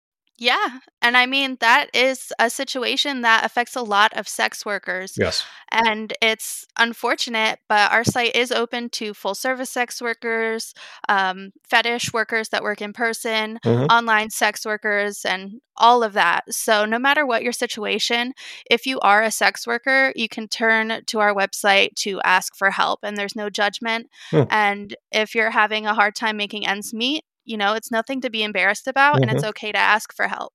Yeah. 0.41 0.79
And 1.03 1.19
I 1.19 1.27
mean, 1.27 1.59
that 1.61 1.95
is 1.95 2.33
a 2.39 2.49
situation 2.49 3.21
that 3.21 3.45
affects 3.45 3.77
a 3.77 3.83
lot 3.83 4.17
of 4.17 4.27
sex 4.27 4.65
workers. 4.65 5.13
Yes. 5.19 5.45
And 5.71 6.15
it's 6.23 6.67
unfortunate, 6.79 7.59
but 7.69 7.93
our 7.93 8.05
site 8.05 8.35
is 8.35 8.51
open 8.51 8.89
to 8.91 9.13
full 9.13 9.35
service 9.35 9.69
sex 9.69 10.01
workers, 10.01 10.73
um, 11.11 11.53
fetish 11.69 12.15
workers 12.15 12.49
that 12.49 12.63
work 12.63 12.81
in 12.81 12.95
person, 12.95 13.59
mm-hmm. 13.63 13.85
online 13.85 14.31
sex 14.31 14.65
workers, 14.65 15.27
and 15.27 15.61
all 15.77 16.03
of 16.03 16.15
that. 16.15 16.45
So, 16.53 16.87
no 16.87 16.99
matter 16.99 17.27
what 17.27 17.43
your 17.43 17.53
situation, 17.53 18.33
if 18.71 18.87
you 18.87 18.99
are 19.01 19.23
a 19.23 19.31
sex 19.31 19.67
worker, 19.67 20.13
you 20.17 20.29
can 20.29 20.49
turn 20.49 21.03
to 21.07 21.21
our 21.21 21.35
website 21.35 21.95
to 21.97 22.21
ask 22.25 22.57
for 22.57 22.71
help, 22.71 23.01
and 23.03 23.17
there's 23.17 23.37
no 23.37 23.51
judgment. 23.51 24.09
Hmm. 24.31 24.45
And 24.51 24.97
if 25.13 25.35
you're 25.35 25.51
having 25.51 25.87
a 25.87 25.95
hard 25.95 26.15
time 26.15 26.37
making 26.37 26.67
ends 26.67 26.93
meet, 26.95 27.25
you 27.45 27.57
know, 27.57 27.75
it's 27.75 27.91
nothing 27.91 28.21
to 28.23 28.31
be 28.31 28.43
embarrassed 28.43 28.87
about 28.87 29.15
mm-hmm. 29.15 29.23
and 29.23 29.33
it's 29.33 29.43
mm-hmm. 29.43 29.51
okay 29.51 29.73
to 29.73 29.79
ask 29.79 30.15
for 30.15 30.29
help. 30.29 30.53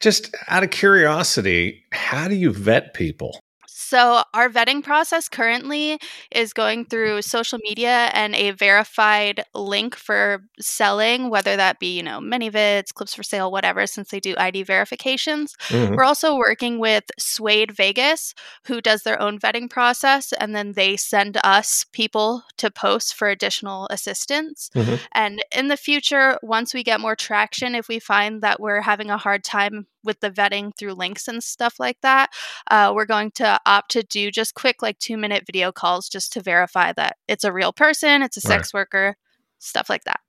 Just 0.00 0.34
out 0.48 0.62
of 0.62 0.70
curiosity, 0.70 1.84
how 1.92 2.28
do 2.28 2.34
you 2.34 2.52
vet 2.52 2.94
people? 2.94 3.40
So, 3.86 4.24
our 4.34 4.48
vetting 4.48 4.82
process 4.82 5.28
currently 5.28 6.00
is 6.32 6.52
going 6.52 6.86
through 6.86 7.22
social 7.22 7.60
media 7.62 8.10
and 8.12 8.34
a 8.34 8.50
verified 8.50 9.44
link 9.54 9.94
for 9.94 10.42
selling, 10.58 11.30
whether 11.30 11.54
that 11.56 11.78
be, 11.78 11.96
you 11.96 12.02
know, 12.02 12.18
ManyVids, 12.18 12.92
Clips4Sale, 12.92 13.52
whatever, 13.52 13.86
since 13.86 14.08
they 14.10 14.18
do 14.18 14.34
ID 14.36 14.64
verifications. 14.64 15.54
Mm-hmm. 15.68 15.94
We're 15.94 16.02
also 16.02 16.36
working 16.36 16.80
with 16.80 17.04
Suede 17.16 17.70
Vegas, 17.70 18.34
who 18.64 18.80
does 18.80 19.04
their 19.04 19.22
own 19.22 19.38
vetting 19.38 19.70
process, 19.70 20.32
and 20.32 20.52
then 20.52 20.72
they 20.72 20.96
send 20.96 21.38
us 21.44 21.86
people 21.92 22.42
to 22.56 22.72
post 22.72 23.14
for 23.14 23.28
additional 23.28 23.86
assistance. 23.92 24.68
Mm-hmm. 24.74 24.96
And 25.14 25.44
in 25.54 25.68
the 25.68 25.76
future, 25.76 26.40
once 26.42 26.74
we 26.74 26.82
get 26.82 27.00
more 27.00 27.14
traction, 27.14 27.76
if 27.76 27.86
we 27.86 28.00
find 28.00 28.42
that 28.42 28.58
we're 28.58 28.80
having 28.80 29.10
a 29.10 29.16
hard 29.16 29.44
time 29.44 29.86
with 30.06 30.20
the 30.20 30.30
vetting 30.30 30.76
through 30.76 30.94
links 30.94 31.28
and 31.28 31.42
stuff 31.42 31.78
like 31.78 32.00
that, 32.00 32.30
uh, 32.70 32.92
we're 32.94 33.06
going 33.06 33.30
to 33.32 33.60
opt 33.66 33.90
to 33.92 34.02
do 34.02 34.30
just 34.30 34.54
quick, 34.54 34.82
like 34.82 34.98
two 34.98 35.16
minute 35.16 35.44
video 35.46 35.72
calls 35.72 36.08
just 36.08 36.32
to 36.32 36.42
verify 36.42 36.92
that 36.92 37.16
it's 37.28 37.44
a 37.44 37.52
real 37.52 37.72
person, 37.72 38.22
it's 38.22 38.36
a 38.36 38.40
sex 38.40 38.72
right. 38.72 38.80
worker, 38.80 39.16
stuff 39.58 39.90
like 39.90 40.04
that. 40.04 40.20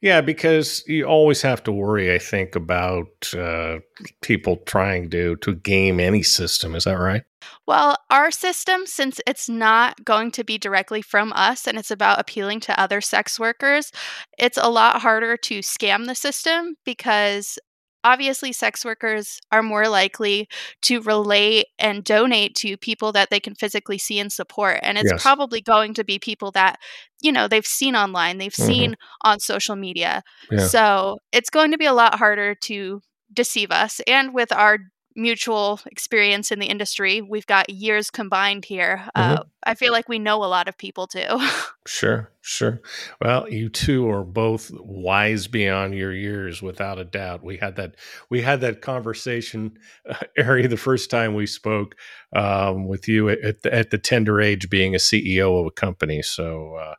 Yeah, 0.00 0.20
because 0.20 0.84
you 0.86 1.04
always 1.04 1.42
have 1.42 1.62
to 1.64 1.72
worry, 1.72 2.14
I 2.14 2.18
think, 2.18 2.54
about 2.54 3.34
uh, 3.36 3.78
people 4.22 4.58
trying 4.58 5.10
to 5.10 5.36
to 5.36 5.54
game 5.56 5.98
any 5.98 6.22
system. 6.22 6.76
Is 6.76 6.84
that 6.84 6.98
right? 6.98 7.22
Well, 7.66 7.96
our 8.10 8.30
system, 8.30 8.86
since 8.86 9.20
it's 9.26 9.48
not 9.48 10.04
going 10.04 10.30
to 10.32 10.44
be 10.44 10.56
directly 10.56 11.02
from 11.02 11.32
us 11.32 11.66
and 11.66 11.78
it's 11.78 11.90
about 11.90 12.20
appealing 12.20 12.60
to 12.60 12.80
other 12.80 13.00
sex 13.00 13.38
workers, 13.38 13.92
it's 14.38 14.58
a 14.58 14.70
lot 14.70 15.02
harder 15.02 15.36
to 15.36 15.58
scam 15.60 16.06
the 16.06 16.14
system 16.14 16.76
because 16.84 17.58
obviously 18.04 18.52
sex 18.52 18.84
workers 18.84 19.40
are 19.50 19.62
more 19.62 19.88
likely 19.88 20.48
to 20.82 21.00
relate 21.02 21.66
and 21.78 22.04
donate 22.04 22.54
to 22.54 22.76
people 22.76 23.12
that 23.12 23.30
they 23.30 23.40
can 23.40 23.54
physically 23.54 23.98
see 23.98 24.18
and 24.18 24.32
support 24.32 24.78
and 24.82 24.98
it's 24.98 25.10
yes. 25.10 25.22
probably 25.22 25.60
going 25.60 25.94
to 25.94 26.04
be 26.04 26.18
people 26.18 26.50
that 26.50 26.78
you 27.20 27.32
know 27.32 27.48
they've 27.48 27.66
seen 27.66 27.96
online 27.96 28.38
they've 28.38 28.52
mm-hmm. 28.52 28.66
seen 28.66 28.96
on 29.22 29.40
social 29.40 29.76
media 29.76 30.22
yeah. 30.50 30.66
so 30.66 31.18
it's 31.32 31.50
going 31.50 31.70
to 31.70 31.78
be 31.78 31.86
a 31.86 31.92
lot 31.92 32.14
harder 32.16 32.54
to 32.54 33.00
deceive 33.32 33.70
us 33.70 34.00
and 34.06 34.32
with 34.32 34.52
our 34.52 34.78
mutual 35.18 35.80
experience 35.86 36.50
in 36.52 36.60
the 36.60 36.66
industry. 36.66 37.20
We've 37.20 37.46
got 37.46 37.68
years 37.68 38.10
combined 38.10 38.64
here. 38.64 39.04
Uh, 39.14 39.22
mm-hmm. 39.22 39.40
Uh, 39.40 39.44
I 39.64 39.74
feel 39.74 39.92
like 39.92 40.08
we 40.08 40.18
know 40.18 40.44
a 40.44 40.46
lot 40.46 40.68
of 40.68 40.78
people 40.78 41.06
too. 41.08 41.26
sure, 41.86 42.32
sure. 42.40 42.80
Well, 43.20 43.50
you 43.50 43.68
two 43.68 44.08
are 44.08 44.24
both 44.24 44.70
wise 44.72 45.48
beyond 45.48 45.94
your 45.94 46.14
years, 46.14 46.62
without 46.62 46.98
a 46.98 47.04
doubt. 47.04 47.44
We 47.44 47.58
had 47.58 47.76
that 47.76 47.96
we 48.30 48.40
had 48.42 48.60
that 48.60 48.80
conversation, 48.80 49.76
uh, 50.08 50.14
Aerie, 50.38 50.68
the 50.68 50.76
first 50.76 51.10
time 51.10 51.34
we 51.34 51.46
spoke 51.46 51.96
um, 52.34 52.86
with 52.86 53.08
you 53.08 53.28
at 53.28 53.62
the, 53.62 53.74
at 53.74 53.90
the 53.90 53.98
tender 53.98 54.40
age, 54.40 54.70
being 54.70 54.94
a 54.94 54.98
CEO 54.98 55.60
of 55.60 55.66
a 55.66 55.70
company. 55.72 56.22
So, 56.22 56.74
uh, 56.74 56.94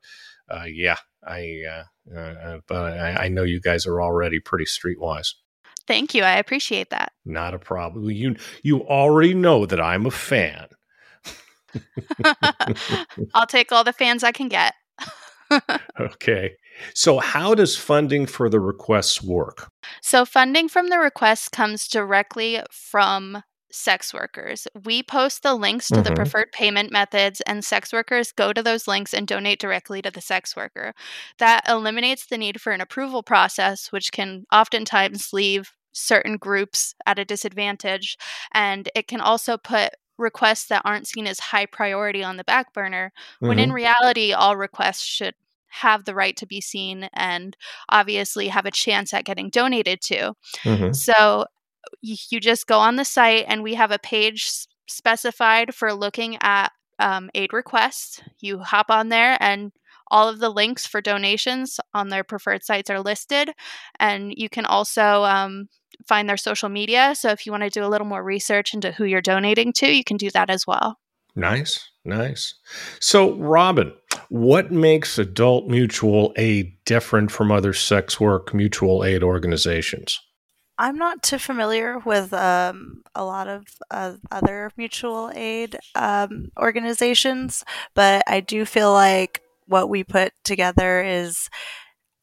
uh 0.53 0.65
yeah, 0.65 0.97
I. 1.25 1.61
Uh, 1.67 1.83
but 2.67 2.97
I, 2.97 3.25
I 3.25 3.27
know 3.27 3.43
you 3.43 3.61
guys 3.61 3.85
are 3.85 4.01
already 4.01 4.39
pretty 4.39 4.65
streetwise. 4.65 5.35
Thank 5.89 6.13
you. 6.13 6.21
I 6.21 6.35
appreciate 6.37 6.91
that. 6.91 7.13
Not 7.25 7.55
a 7.55 7.59
problem. 7.59 8.11
You 8.11 8.35
you 8.61 8.85
already 8.85 9.33
know 9.33 9.65
that 9.65 9.81
I'm 9.81 10.05
a 10.05 10.11
fan. 10.11 10.67
I'll 13.33 13.47
take 13.47 13.71
all 13.71 13.83
the 13.83 13.91
fans 13.91 14.23
I 14.23 14.31
can 14.31 14.49
get. 14.49 14.75
okay. 15.99 16.51
So, 16.93 17.17
how 17.17 17.55
does 17.55 17.75
funding 17.75 18.27
for 18.27 18.51
the 18.51 18.59
requests 18.59 19.23
work? 19.23 19.71
So, 20.03 20.25
funding 20.25 20.69
from 20.69 20.89
the 20.89 20.99
requests 20.99 21.49
comes 21.49 21.87
directly 21.87 22.61
from 22.69 23.41
sex 23.71 24.13
workers. 24.13 24.67
We 24.85 25.01
post 25.01 25.41
the 25.41 25.55
links 25.55 25.87
to 25.87 25.95
mm-hmm. 25.95 26.03
the 26.03 26.13
preferred 26.13 26.51
payment 26.51 26.91
methods, 26.91 27.41
and 27.41 27.65
sex 27.65 27.91
workers 27.91 28.31
go 28.31 28.53
to 28.53 28.61
those 28.61 28.87
links 28.87 29.11
and 29.11 29.27
donate 29.27 29.59
directly 29.59 30.03
to 30.03 30.11
the 30.11 30.21
sex 30.21 30.55
worker. 30.55 30.93
That 31.39 31.67
eliminates 31.67 32.27
the 32.27 32.37
need 32.37 32.61
for 32.61 32.71
an 32.71 32.81
approval 32.81 33.23
process, 33.23 33.91
which 33.91 34.11
can 34.11 34.45
oftentimes 34.51 35.33
leave 35.33 35.71
certain 35.99 36.37
groups 36.37 36.95
at 37.05 37.19
a 37.19 37.25
disadvantage. 37.25 38.17
And 38.53 38.89
it 38.95 39.07
can 39.07 39.21
also 39.21 39.57
put 39.57 39.91
requests 40.17 40.67
that 40.67 40.81
aren't 40.85 41.07
seen 41.07 41.27
as 41.27 41.39
high 41.39 41.65
priority 41.65 42.23
on 42.23 42.37
the 42.37 42.43
back 42.43 42.73
burner, 42.73 43.11
mm-hmm. 43.35 43.47
when 43.47 43.59
in 43.59 43.69
mm-hmm. 43.69 43.75
reality, 43.75 44.33
all 44.33 44.57
requests 44.57 45.03
should 45.03 45.33
have 45.67 46.05
the 46.05 46.15
right 46.15 46.35
to 46.35 46.47
be 46.47 46.59
seen 46.59 47.07
and 47.13 47.55
obviously 47.89 48.47
have 48.47 48.65
a 48.65 48.71
chance 48.71 49.13
at 49.13 49.25
getting 49.25 49.49
donated 49.49 50.01
to. 50.01 50.33
Mm-hmm. 50.63 50.93
So 50.93 51.45
you, 52.01 52.15
you, 52.29 52.39
just 52.39 52.67
go 52.67 52.79
on 52.79 52.95
the 52.95 53.05
site, 53.05 53.45
and 53.47 53.63
we 53.63 53.75
have 53.75 53.91
a 53.91 53.99
page 53.99 54.49
specified 54.87 55.73
for 55.73 55.93
looking 55.93 56.37
at 56.41 56.71
um, 56.99 57.29
aid 57.33 57.53
requests. 57.53 58.21
You 58.39 58.59
hop 58.59 58.89
on 58.89 59.09
there 59.09 59.37
and 59.39 59.71
all 60.11 60.27
of 60.27 60.39
the 60.39 60.49
links 60.49 60.85
for 60.85 61.01
donations 61.01 61.79
on 61.93 62.09
their 62.09 62.23
preferred 62.23 62.63
sites 62.63 62.89
are 62.89 62.99
listed. 62.99 63.51
And 63.99 64.33
you 64.35 64.49
can 64.49 64.65
also 64.65 65.23
um, 65.23 65.69
find 66.07 66.29
their 66.29 66.37
social 66.37 66.69
media. 66.69 67.13
So 67.15 67.29
if 67.29 67.45
you 67.45 67.51
want 67.51 67.63
to 67.63 67.69
do 67.69 67.85
a 67.85 67.89
little 67.89 68.07
more 68.07 68.23
research 68.23 68.73
into 68.73 68.91
who 68.91 69.05
you're 69.05 69.21
donating 69.21 69.73
to, 69.73 69.91
you 69.91 70.03
can 70.03 70.17
do 70.17 70.29
that 70.31 70.49
as 70.49 70.65
well. 70.65 70.97
Nice, 71.35 71.89
nice. 72.03 72.55
So, 72.99 73.35
Robin, 73.35 73.93
what 74.29 74.71
makes 74.71 75.17
adult 75.17 75.67
mutual 75.67 76.33
aid 76.35 76.73
different 76.85 77.31
from 77.31 77.51
other 77.51 77.73
sex 77.73 78.19
work 78.19 78.53
mutual 78.53 79.03
aid 79.03 79.23
organizations? 79.23 80.19
I'm 80.77 80.97
not 80.97 81.21
too 81.21 81.39
familiar 81.39 81.99
with 81.99 82.33
um, 82.33 83.03
a 83.13 83.25
lot 83.25 83.49
of 83.49 83.65
uh, 83.91 84.13
other 84.31 84.71
mutual 84.77 85.29
aid 85.35 85.77
um, 85.93 86.51
organizations, 86.57 87.65
but 87.95 88.23
I 88.27 88.39
do 88.39 88.63
feel 88.63 88.93
like 88.93 89.41
what 89.67 89.89
we 89.89 90.03
put 90.03 90.31
together 90.43 91.03
is 91.03 91.49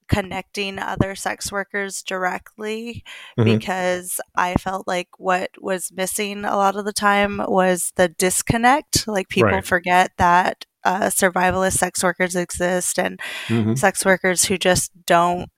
connecting 0.08 0.78
other 0.78 1.14
sex 1.14 1.50
workers 1.50 2.02
directly 2.02 3.04
mm-hmm. 3.38 3.56
because 3.56 4.20
I 4.34 4.54
felt 4.54 4.86
like 4.86 5.08
what 5.18 5.50
was 5.60 5.92
missing 5.92 6.44
a 6.44 6.56
lot 6.56 6.76
of 6.76 6.84
the 6.84 6.92
time 6.92 7.40
was 7.46 7.92
the 7.96 8.08
disconnect. 8.08 9.06
Like 9.06 9.28
people 9.28 9.50
right. 9.50 9.64
forget 9.64 10.12
that 10.18 10.64
uh, 10.84 11.06
survivalist 11.06 11.78
sex 11.78 12.02
workers 12.02 12.36
exist 12.36 12.98
and 12.98 13.20
mm-hmm. 13.48 13.74
sex 13.74 14.04
workers 14.04 14.44
who 14.44 14.56
just 14.56 14.92
don't 15.04 15.50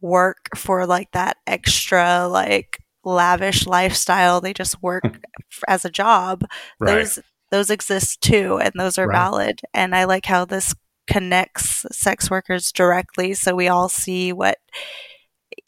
work 0.00 0.48
for 0.56 0.86
like 0.86 1.10
that 1.12 1.36
extra 1.46 2.26
like 2.26 2.78
lavish 3.04 3.66
lifestyle 3.66 4.40
they 4.40 4.52
just 4.52 4.82
work 4.82 5.20
as 5.68 5.84
a 5.84 5.90
job 5.90 6.42
right. 6.80 6.94
those 6.94 7.18
those 7.50 7.70
exist 7.70 8.20
too 8.20 8.58
and 8.58 8.72
those 8.76 8.98
are 8.98 9.06
right. 9.06 9.16
valid 9.16 9.60
and 9.72 9.94
i 9.94 10.04
like 10.04 10.26
how 10.26 10.44
this 10.44 10.74
connects 11.06 11.86
sex 11.90 12.30
workers 12.30 12.72
directly 12.72 13.34
so 13.34 13.54
we 13.54 13.68
all 13.68 13.88
see 13.88 14.32
what 14.32 14.58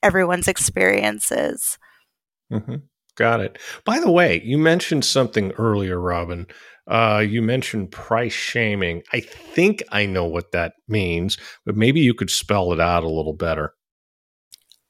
everyone's 0.03 0.49
experience 0.49 1.31
is. 1.31 1.79
Mm-hmm. 2.53 2.77
Got 3.17 3.41
it. 3.41 3.59
By 3.85 3.99
the 3.99 4.11
way, 4.11 4.41
you 4.45 4.59
mentioned 4.59 5.05
something 5.05 5.53
earlier, 5.53 6.01
Robin. 6.01 6.47
Uh, 6.87 7.25
you 7.27 7.43
mentioned 7.43 7.91
price 7.91 8.33
shaming. 8.33 9.03
I 9.13 9.21
think 9.21 9.83
I 9.91 10.07
know 10.07 10.25
what 10.25 10.53
that 10.53 10.75
means, 10.87 11.37
but 11.67 11.77
maybe 11.77 12.01
you 12.01 12.15
could 12.15 12.31
spell 12.31 12.73
it 12.73 12.81
out 12.81 13.03
a 13.03 13.09
little 13.09 13.35
better. 13.35 13.75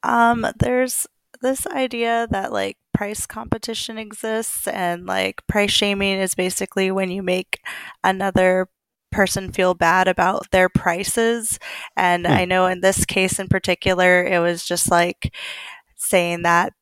Um, 0.03 0.45
there's 0.59 1.07
this 1.41 1.65
idea 1.67 2.27
that 2.31 2.53
like 2.53 2.77
price 2.93 3.25
competition 3.25 3.97
exists 3.97 4.67
and 4.67 5.05
like 5.05 5.45
price 5.47 5.71
shaming 5.71 6.19
is 6.19 6.35
basically 6.35 6.91
when 6.91 7.09
you 7.09 7.23
make 7.23 7.59
another 8.03 8.69
person 9.11 9.51
feel 9.51 9.73
bad 9.73 10.07
about 10.07 10.51
their 10.51 10.69
prices. 10.69 11.59
And 11.95 12.25
hmm. 12.25 12.31
I 12.31 12.45
know 12.45 12.67
in 12.67 12.81
this 12.81 13.05
case 13.05 13.39
in 13.39 13.47
particular, 13.47 14.23
it 14.23 14.39
was 14.39 14.63
just 14.63 14.89
like 14.89 15.33
saying 15.97 16.43
that 16.43 16.73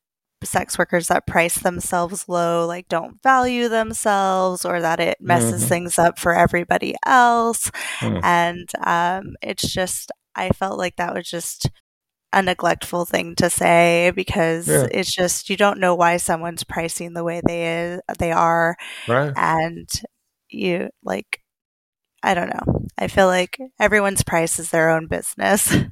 sex 0.43 0.77
workers 0.77 1.07
that 1.07 1.25
price 1.25 1.57
themselves 1.57 2.29
low 2.29 2.65
like 2.67 2.87
don't 2.87 3.21
value 3.23 3.67
themselves 3.67 4.63
or 4.63 4.79
that 4.79 4.99
it 4.99 5.17
messes 5.19 5.61
mm-hmm. 5.61 5.69
things 5.69 5.97
up 5.97 6.19
for 6.19 6.33
everybody 6.33 6.95
else 7.05 7.71
mm. 7.99 8.23
and 8.23 8.69
um, 8.85 9.35
it's 9.41 9.73
just 9.73 10.11
i 10.35 10.49
felt 10.49 10.77
like 10.77 10.95
that 10.97 11.13
was 11.13 11.27
just 11.27 11.71
a 12.33 12.41
neglectful 12.43 13.05
thing 13.05 13.33
to 13.35 13.49
say 13.49 14.11
because 14.15 14.67
yeah. 14.67 14.85
it's 14.91 15.13
just 15.13 15.49
you 15.49 15.57
don't 15.57 15.79
know 15.79 15.95
why 15.95 16.17
someone's 16.17 16.63
pricing 16.63 17.13
the 17.13 17.23
way 17.23 17.41
they 17.45 17.65
is 17.65 18.01
they 18.19 18.31
are 18.31 18.75
right 19.07 19.33
and 19.35 19.89
you 20.49 20.89
like 21.03 21.41
i 22.27 22.33
don't 22.33 22.49
know. 22.49 22.85
I 22.97 23.07
feel 23.07 23.27
like 23.27 23.57
everyone's 23.79 24.23
price 24.23 24.59
is 24.59 24.69
their 24.69 24.89
own 24.89 25.07
business. 25.07 25.73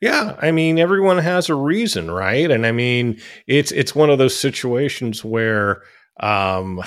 Yeah 0.00 0.34
i 0.42 0.50
mean 0.50 0.80
everyone 0.80 1.18
has 1.18 1.48
a 1.48 1.54
reason 1.54 2.10
right? 2.10 2.50
And 2.50 2.66
i 2.66 2.72
mean 2.72 3.20
it's 3.46 3.70
it's 3.70 3.94
one 3.94 4.10
of 4.10 4.18
those 4.18 4.36
situations 4.36 5.24
where 5.24 5.82
um 6.18 6.82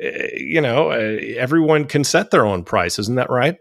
eh, 0.00 0.28
you 0.36 0.60
know 0.60 0.90
eh, 0.90 1.34
everyone 1.36 1.86
can 1.86 2.04
set 2.04 2.30
their 2.30 2.46
own 2.46 2.62
price 2.62 3.00
isn't 3.00 3.16
that 3.16 3.30
right? 3.30 3.56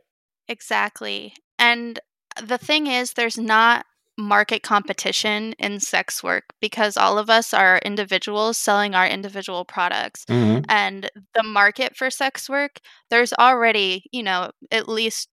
Exactly. 0.47 1.33
And 1.57 1.99
the 2.41 2.59
thing 2.59 2.85
is 2.85 3.13
there's 3.13 3.39
not 3.39 3.87
market 4.17 4.63
competition 4.63 5.53
in 5.59 5.79
sex 5.79 6.23
work 6.23 6.45
because 6.59 6.97
all 6.97 7.17
of 7.17 7.29
us 7.29 7.53
are 7.53 7.79
individuals 7.85 8.57
selling 8.57 8.95
our 8.95 9.07
individual 9.07 9.63
products. 9.63 10.25
Mm-hmm. 10.25 10.63
And 10.69 11.09
the 11.35 11.43
market 11.43 11.95
for 11.95 12.09
sex 12.09 12.49
work, 12.49 12.79
there's 13.09 13.33
already, 13.33 14.05
you 14.11 14.23
know, 14.23 14.51
at 14.71 14.89
least 14.89 15.29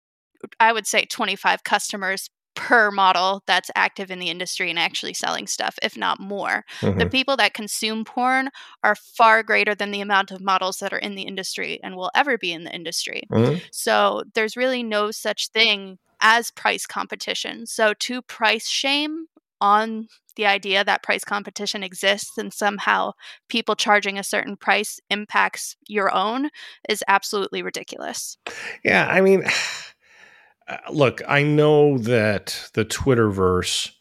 I 0.59 0.73
would 0.73 0.85
say 0.85 1.05
25 1.05 1.63
customers 1.63 2.29
per 2.55 2.91
model 2.91 3.41
that's 3.47 3.71
active 3.75 4.11
in 4.11 4.19
the 4.19 4.29
industry 4.29 4.69
and 4.69 4.77
actually 4.77 5.13
selling 5.13 5.47
stuff, 5.47 5.77
if 5.81 5.97
not 5.97 6.19
more. 6.19 6.63
Mm-hmm. 6.81 6.99
The 6.99 7.07
people 7.07 7.35
that 7.37 7.53
consume 7.53 8.05
porn 8.05 8.49
are 8.83 8.95
far 8.95 9.43
greater 9.43 9.73
than 9.73 9.91
the 9.91 10.01
amount 10.01 10.31
of 10.31 10.41
models 10.41 10.77
that 10.77 10.93
are 10.93 10.99
in 10.99 11.15
the 11.15 11.23
industry 11.23 11.79
and 11.83 11.95
will 11.95 12.11
ever 12.13 12.37
be 12.37 12.51
in 12.51 12.63
the 12.63 12.73
industry. 12.73 13.23
Mm-hmm. 13.31 13.59
So 13.71 14.23
there's 14.35 14.57
really 14.57 14.83
no 14.83 15.11
such 15.11 15.49
thing 15.49 15.97
as 16.23 16.49
price 16.49 16.87
competition. 16.87 17.67
So 17.67 17.93
to 17.99 18.21
price 18.23 18.67
shame 18.67 19.27
on 19.61 20.07
the 20.35 20.45
idea 20.47 20.83
that 20.83 21.03
price 21.03 21.23
competition 21.23 21.83
exists 21.83 22.37
and 22.37 22.51
somehow 22.51 23.11
people 23.49 23.75
charging 23.75 24.17
a 24.17 24.23
certain 24.23 24.57
price 24.57 24.99
impacts 25.11 25.75
your 25.87 26.11
own 26.11 26.49
is 26.89 27.03
absolutely 27.07 27.61
ridiculous. 27.61 28.37
Yeah, 28.83 29.07
I 29.07 29.21
mean, 29.21 29.43
uh, 30.67 30.77
look, 30.91 31.21
I 31.27 31.43
know 31.43 31.99
that 31.99 32.69
the 32.73 32.85
Twitterverse 32.85 33.91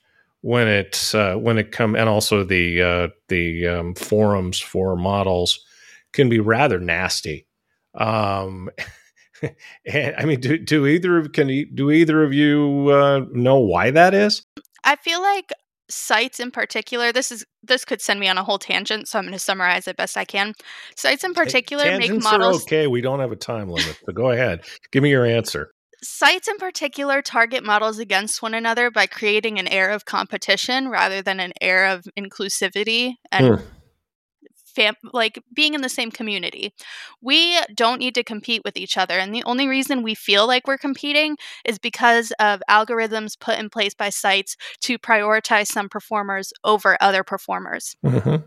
when 0.41 0.67
it 0.67 1.15
uh, 1.15 1.37
when 1.37 1.59
it 1.59 1.71
come 1.71 1.95
and 1.95 2.09
also 2.09 2.45
the 2.45 2.83
uh, 2.83 3.09
the 3.29 3.67
um, 3.67 3.95
forums 3.95 4.59
for 4.59 4.97
models 4.97 5.61
can 6.13 6.29
be 6.29 6.41
rather 6.41 6.81
nasty. 6.81 7.47
Um, 7.95 8.71
and, 9.87 10.15
I 10.17 10.25
mean, 10.25 10.41
do, 10.41 10.59
do 10.59 10.87
either 10.87 11.19
of 11.19 11.33
can 11.33 11.49
do 11.75 11.91
either 11.91 12.23
of 12.23 12.33
you 12.33 12.89
uh, 12.91 13.25
know 13.33 13.59
why 13.59 13.91
that 13.91 14.15
is? 14.15 14.43
I 14.85 14.97
feel 14.97 15.21
like 15.21 15.53
sites 15.89 16.41
in 16.41 16.51
particular 16.51 17.13
this 17.13 17.31
is 17.31 17.45
this 17.63 17.85
could 17.85 18.01
send 18.01 18.19
me 18.19 18.27
on 18.27 18.39
a 18.39 18.45
whole 18.45 18.59
tangent 18.59 19.07
so 19.07 19.19
i'm 19.19 19.25
going 19.25 19.33
to 19.33 19.39
summarize 19.39 19.87
it 19.87 19.97
best 19.97 20.17
i 20.17 20.25
can. 20.25 20.55
Sites 20.97 21.23
in 21.23 21.35
particular 21.35 21.99
make 21.99 22.19
models 22.19 22.63
okay 22.63 22.87
we 22.87 23.03
don't 23.03 23.21
have 23.21 23.31
a 23.31 23.37
time 23.37 23.69
limit 23.69 23.95
but 24.07 24.15
go 24.15 24.31
ahead 24.31 24.65
give 24.91 25.03
me 25.03 25.11
your 25.11 25.27
answer. 25.27 25.71
Sites 26.03 26.49
in 26.49 26.57
particular 26.57 27.21
target 27.21 27.63
models 27.63 27.99
against 27.99 28.43
one 28.43 28.55
another 28.55 28.91
by 28.91 29.07
creating 29.07 29.59
an 29.59 29.69
air 29.69 29.91
of 29.91 30.05
competition 30.05 30.89
rather 30.89 31.21
than 31.21 31.39
an 31.41 31.53
air 31.61 31.87
of 31.87 32.07
inclusivity 32.19 33.15
and 33.31 33.59
hmm 33.59 33.65
fam- 34.75 34.97
like 35.13 35.43
being 35.53 35.75
in 35.75 35.83
the 35.83 35.89
same 35.89 36.11
community. 36.11 36.75
We 37.21 37.59
don't 37.75 37.99
need 37.99 38.15
to 38.17 38.25
compete 38.25 38.63
with 38.65 38.77
each 38.77 38.97
other. 38.97 39.19
And 39.19 39.35
the 39.35 39.45
only 39.45 39.69
reason 39.69 40.03
we 40.03 40.15
feel 40.15 40.47
like 40.47 40.67
we're 40.67 40.79
competing 40.79 41.37
is 41.65 41.79
because 41.79 42.33
of 42.39 42.63
algorithms 42.69 43.39
put 43.39 43.59
in 43.59 43.71
place 43.71 43.95
by 43.95 44.11
sites 44.11 44.57
to 44.83 44.99
prioritize 44.99 45.69
some 45.69 45.89
performers 45.89 46.53
over 46.65 46.97
other 47.01 47.23
performers. 47.25 47.97
Mm-hmm. 48.05 48.47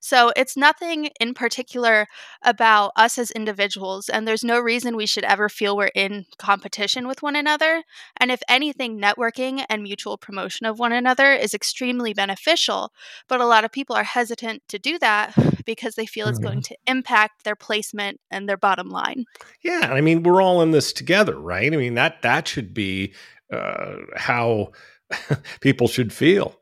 So 0.00 0.32
it's 0.36 0.56
nothing 0.56 1.10
in 1.20 1.34
particular 1.34 2.06
about 2.42 2.92
us 2.96 3.18
as 3.18 3.30
individuals, 3.30 4.08
and 4.08 4.26
there's 4.26 4.44
no 4.44 4.58
reason 4.58 4.96
we 4.96 5.06
should 5.06 5.24
ever 5.24 5.48
feel 5.48 5.76
we're 5.76 5.90
in 5.94 6.26
competition 6.38 7.06
with 7.06 7.22
one 7.22 7.36
another. 7.36 7.82
And 8.18 8.30
if 8.30 8.42
anything, 8.48 9.00
networking 9.00 9.64
and 9.68 9.82
mutual 9.82 10.18
promotion 10.18 10.66
of 10.66 10.78
one 10.78 10.92
another 10.92 11.32
is 11.32 11.54
extremely 11.54 12.14
beneficial. 12.14 12.92
But 13.28 13.40
a 13.40 13.46
lot 13.46 13.64
of 13.64 13.72
people 13.72 13.96
are 13.96 14.04
hesitant 14.04 14.62
to 14.68 14.78
do 14.78 14.98
that 14.98 15.34
because 15.64 15.94
they 15.94 16.06
feel 16.06 16.28
it's 16.28 16.38
going 16.38 16.60
mm-hmm. 16.60 16.74
to 16.74 16.78
impact 16.86 17.44
their 17.44 17.56
placement 17.56 18.20
and 18.30 18.48
their 18.48 18.56
bottom 18.56 18.88
line. 18.88 19.26
Yeah, 19.62 19.88
I 19.92 20.00
mean, 20.00 20.22
we're 20.22 20.42
all 20.42 20.62
in 20.62 20.70
this 20.70 20.92
together, 20.92 21.38
right? 21.38 21.72
I 21.72 21.76
mean, 21.76 21.94
that 21.94 22.22
that 22.22 22.48
should 22.48 22.74
be 22.74 23.14
uh, 23.52 23.96
how 24.16 24.72
people 25.60 25.88
should 25.88 26.12
feel. 26.12 26.59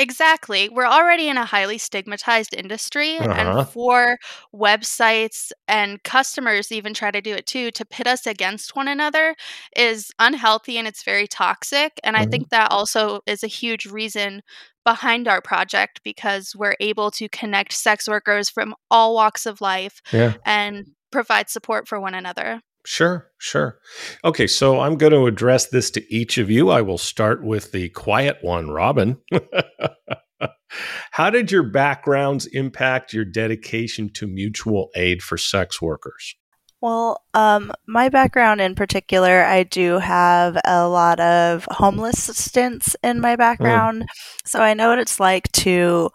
Exactly. 0.00 0.70
We're 0.70 0.86
already 0.86 1.28
in 1.28 1.36
a 1.36 1.44
highly 1.44 1.76
stigmatized 1.76 2.54
industry. 2.54 3.18
Uh-huh. 3.18 3.30
And 3.30 3.68
for 3.68 4.16
websites 4.54 5.52
and 5.68 6.02
customers 6.02 6.72
even 6.72 6.94
try 6.94 7.10
to 7.10 7.20
do 7.20 7.34
it 7.34 7.46
too, 7.46 7.70
to 7.72 7.84
pit 7.84 8.06
us 8.06 8.26
against 8.26 8.74
one 8.74 8.88
another 8.88 9.36
is 9.76 10.10
unhealthy 10.18 10.78
and 10.78 10.88
it's 10.88 11.02
very 11.02 11.26
toxic. 11.26 12.00
And 12.02 12.16
mm-hmm. 12.16 12.26
I 12.26 12.30
think 12.30 12.48
that 12.48 12.72
also 12.72 13.20
is 13.26 13.44
a 13.44 13.46
huge 13.46 13.84
reason 13.84 14.40
behind 14.86 15.28
our 15.28 15.42
project 15.42 16.00
because 16.02 16.56
we're 16.56 16.76
able 16.80 17.10
to 17.10 17.28
connect 17.28 17.74
sex 17.74 18.08
workers 18.08 18.48
from 18.48 18.74
all 18.90 19.14
walks 19.14 19.44
of 19.44 19.60
life 19.60 20.00
yeah. 20.12 20.32
and 20.46 20.86
provide 21.12 21.50
support 21.50 21.86
for 21.86 22.00
one 22.00 22.14
another. 22.14 22.62
Sure, 22.84 23.30
sure. 23.38 23.78
Okay, 24.24 24.46
so 24.46 24.80
I'm 24.80 24.96
going 24.96 25.12
to 25.12 25.26
address 25.26 25.66
this 25.68 25.90
to 25.92 26.14
each 26.14 26.38
of 26.38 26.50
you. 26.50 26.70
I 26.70 26.80
will 26.80 26.98
start 26.98 27.44
with 27.44 27.72
the 27.72 27.90
quiet 27.90 28.38
one, 28.42 28.70
Robin. 28.70 29.18
How 31.10 31.30
did 31.30 31.50
your 31.50 31.64
backgrounds 31.64 32.46
impact 32.46 33.12
your 33.12 33.24
dedication 33.24 34.10
to 34.14 34.26
mutual 34.26 34.90
aid 34.94 35.22
for 35.22 35.36
sex 35.36 35.82
workers? 35.82 36.34
Well, 36.80 37.22
um, 37.34 37.72
my 37.86 38.08
background 38.08 38.62
in 38.62 38.74
particular, 38.74 39.44
I 39.44 39.64
do 39.64 39.98
have 39.98 40.58
a 40.64 40.88
lot 40.88 41.20
of 41.20 41.66
homeless 41.70 42.18
stints 42.36 42.96
in 43.02 43.20
my 43.20 43.34
mm. 43.34 43.38
background. 43.38 44.02
Mm. 44.02 44.06
So 44.46 44.60
I 44.60 44.72
know 44.72 44.88
what 44.88 44.98
it's 44.98 45.20
like 45.20 45.52
to 45.52 46.10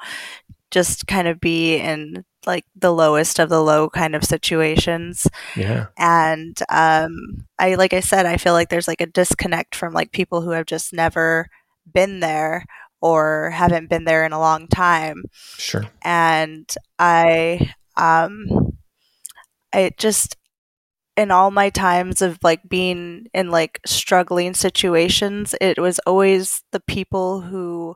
just 0.71 1.06
kind 1.06 1.28
of 1.28 1.39
be 1.39 1.78
in 1.78 2.25
like 2.45 2.65
the 2.75 2.93
lowest 2.93 3.39
of 3.39 3.49
the 3.49 3.62
low 3.62 3.89
kind 3.89 4.15
of 4.15 4.23
situations. 4.23 5.27
Yeah. 5.55 5.88
And 5.97 6.58
um 6.69 7.47
I 7.60 7.75
like 7.75 7.93
I 7.93 7.99
said, 7.99 8.25
I 8.25 8.38
feel 8.38 8.53
like 8.53 8.69
there's 8.69 8.88
like 8.88 9.01
a 9.01 9.05
disconnect 9.05 9.75
from 9.75 9.93
like 9.93 10.12
people 10.12 10.41
who 10.41 10.51
have 10.51 10.65
just 10.65 10.93
never 10.93 11.47
been 11.91 12.19
there 12.19 12.65
or 13.01 13.51
haven't 13.51 13.89
been 13.89 14.05
there 14.05 14.25
in 14.25 14.34
a 14.34 14.39
long 14.39 14.67
time. 14.67 15.25
Sure. 15.58 15.84
And 16.03 16.73
I 16.99 17.73
um 17.97 18.77
I 19.73 19.91
just 19.97 20.38
in 21.17 21.31
all 21.31 21.51
my 21.51 21.69
times 21.69 22.21
of 22.21 22.39
like 22.43 22.67
being 22.67 23.27
in 23.34 23.49
like 23.49 23.79
struggling 23.86 24.53
situations, 24.53 25.55
it 25.62 25.79
was 25.79 25.99
always 25.99 26.63
the 26.71 26.81
people 26.81 27.41
who 27.41 27.95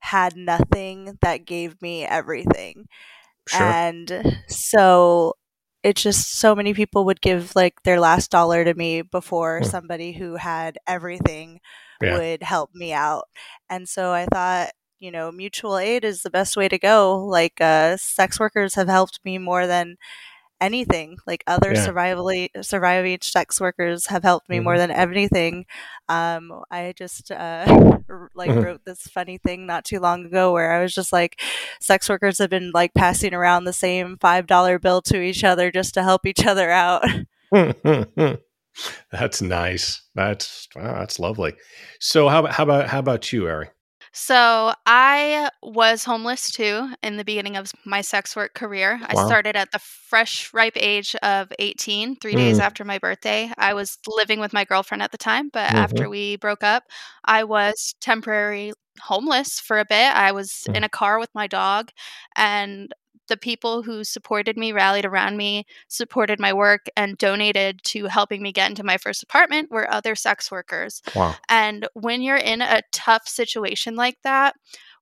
had 0.00 0.36
nothing 0.36 1.18
that 1.22 1.46
gave 1.46 1.80
me 1.80 2.04
everything. 2.04 2.86
Sure. 3.48 3.62
And 3.62 4.40
so 4.48 5.34
it's 5.82 6.02
just 6.02 6.38
so 6.38 6.54
many 6.54 6.74
people 6.74 7.04
would 7.04 7.20
give 7.20 7.54
like 7.54 7.82
their 7.84 8.00
last 8.00 8.30
dollar 8.30 8.64
to 8.64 8.74
me 8.74 9.02
before 9.02 9.60
mm. 9.60 9.66
somebody 9.66 10.12
who 10.12 10.36
had 10.36 10.78
everything 10.86 11.60
yeah. 12.02 12.18
would 12.18 12.42
help 12.42 12.70
me 12.74 12.92
out. 12.92 13.24
And 13.70 13.88
so 13.88 14.12
I 14.12 14.26
thought, 14.26 14.70
you 15.00 15.10
know, 15.10 15.30
mutual 15.30 15.78
aid 15.78 16.04
is 16.04 16.22
the 16.22 16.30
best 16.30 16.56
way 16.56 16.68
to 16.68 16.78
go. 16.78 17.24
Like 17.24 17.60
uh, 17.60 17.96
sex 17.98 18.40
workers 18.40 18.74
have 18.74 18.88
helped 18.88 19.20
me 19.24 19.38
more 19.38 19.66
than 19.66 19.96
anything. 20.60 21.18
Like 21.26 21.44
other 21.46 21.72
yeah. 21.74 21.86
survivally 21.86 22.48
surviving 22.62 23.18
sex 23.22 23.60
workers 23.60 24.06
have 24.06 24.22
helped 24.22 24.48
me 24.48 24.56
mm-hmm. 24.56 24.64
more 24.64 24.78
than 24.78 24.90
anything. 24.90 25.66
Um, 26.08 26.62
I 26.70 26.94
just 26.96 27.30
uh, 27.30 27.98
like 28.34 28.50
wrote 28.54 28.84
this 28.84 29.02
funny 29.02 29.38
thing 29.38 29.66
not 29.66 29.84
too 29.84 30.00
long 30.00 30.26
ago 30.26 30.52
where 30.52 30.72
I 30.72 30.82
was 30.82 30.94
just 30.94 31.12
like, 31.12 31.40
sex 31.80 32.08
workers 32.08 32.38
have 32.38 32.50
been 32.50 32.72
like 32.72 32.94
passing 32.94 33.34
around 33.34 33.64
the 33.64 33.72
same 33.72 34.16
five 34.20 34.46
dollar 34.46 34.78
bill 34.78 35.02
to 35.02 35.20
each 35.20 35.44
other 35.44 35.70
just 35.70 35.94
to 35.94 36.02
help 36.02 36.26
each 36.26 36.46
other 36.46 36.70
out. 36.70 37.04
that's 39.12 39.42
nice. 39.42 40.02
That's 40.14 40.68
wow, 40.74 40.98
that's 40.98 41.18
lovely. 41.18 41.54
So 42.00 42.28
how 42.28 42.40
about 42.40 42.52
how 42.52 42.62
about 42.64 42.88
how 42.88 42.98
about 42.98 43.32
you, 43.32 43.48
Aerie? 43.48 43.70
So 44.20 44.72
I 44.84 45.48
was 45.62 46.02
homeless 46.02 46.50
too 46.50 46.92
in 47.04 47.18
the 47.18 47.24
beginning 47.24 47.56
of 47.56 47.70
my 47.84 48.00
sex 48.00 48.34
work 48.34 48.52
career. 48.52 49.00
I 49.00 49.14
started 49.14 49.54
at 49.54 49.70
the 49.70 49.78
fresh, 49.78 50.52
ripe 50.52 50.76
age 50.76 51.14
of 51.22 51.52
18, 51.60 52.16
three 52.16 52.34
days 52.34 52.58
mm. 52.58 52.62
after 52.62 52.84
my 52.84 52.98
birthday. 52.98 53.52
I 53.56 53.74
was 53.74 53.96
living 54.08 54.40
with 54.40 54.52
my 54.52 54.64
girlfriend 54.64 55.04
at 55.04 55.12
the 55.12 55.18
time, 55.18 55.50
but 55.52 55.68
mm-hmm. 55.68 55.76
after 55.76 56.08
we 56.08 56.34
broke 56.34 56.64
up, 56.64 56.82
I 57.24 57.44
was 57.44 57.94
temporary 58.00 58.72
homeless 59.00 59.60
for 59.60 59.78
a 59.78 59.84
bit. 59.84 60.12
I 60.12 60.32
was 60.32 60.64
mm. 60.68 60.76
in 60.76 60.82
a 60.82 60.88
car 60.88 61.20
with 61.20 61.30
my 61.32 61.46
dog, 61.46 61.90
and 62.34 62.92
the 63.28 63.36
people 63.36 63.82
who 63.82 64.04
supported 64.04 64.56
me, 64.56 64.72
rallied 64.72 65.04
around 65.04 65.36
me, 65.36 65.66
supported 65.88 66.40
my 66.40 66.52
work, 66.52 66.86
and 66.96 67.16
donated 67.18 67.82
to 67.84 68.06
helping 68.06 68.42
me 68.42 68.52
get 68.52 68.70
into 68.70 68.84
my 68.84 68.96
first 68.96 69.22
apartment 69.22 69.70
were 69.70 69.90
other 69.90 70.14
sex 70.14 70.50
workers. 70.50 71.02
Wow. 71.14 71.36
And 71.48 71.88
when 71.94 72.22
you're 72.22 72.36
in 72.36 72.62
a 72.62 72.82
tough 72.92 73.28
situation 73.28 73.94
like 73.96 74.18
that, 74.24 74.54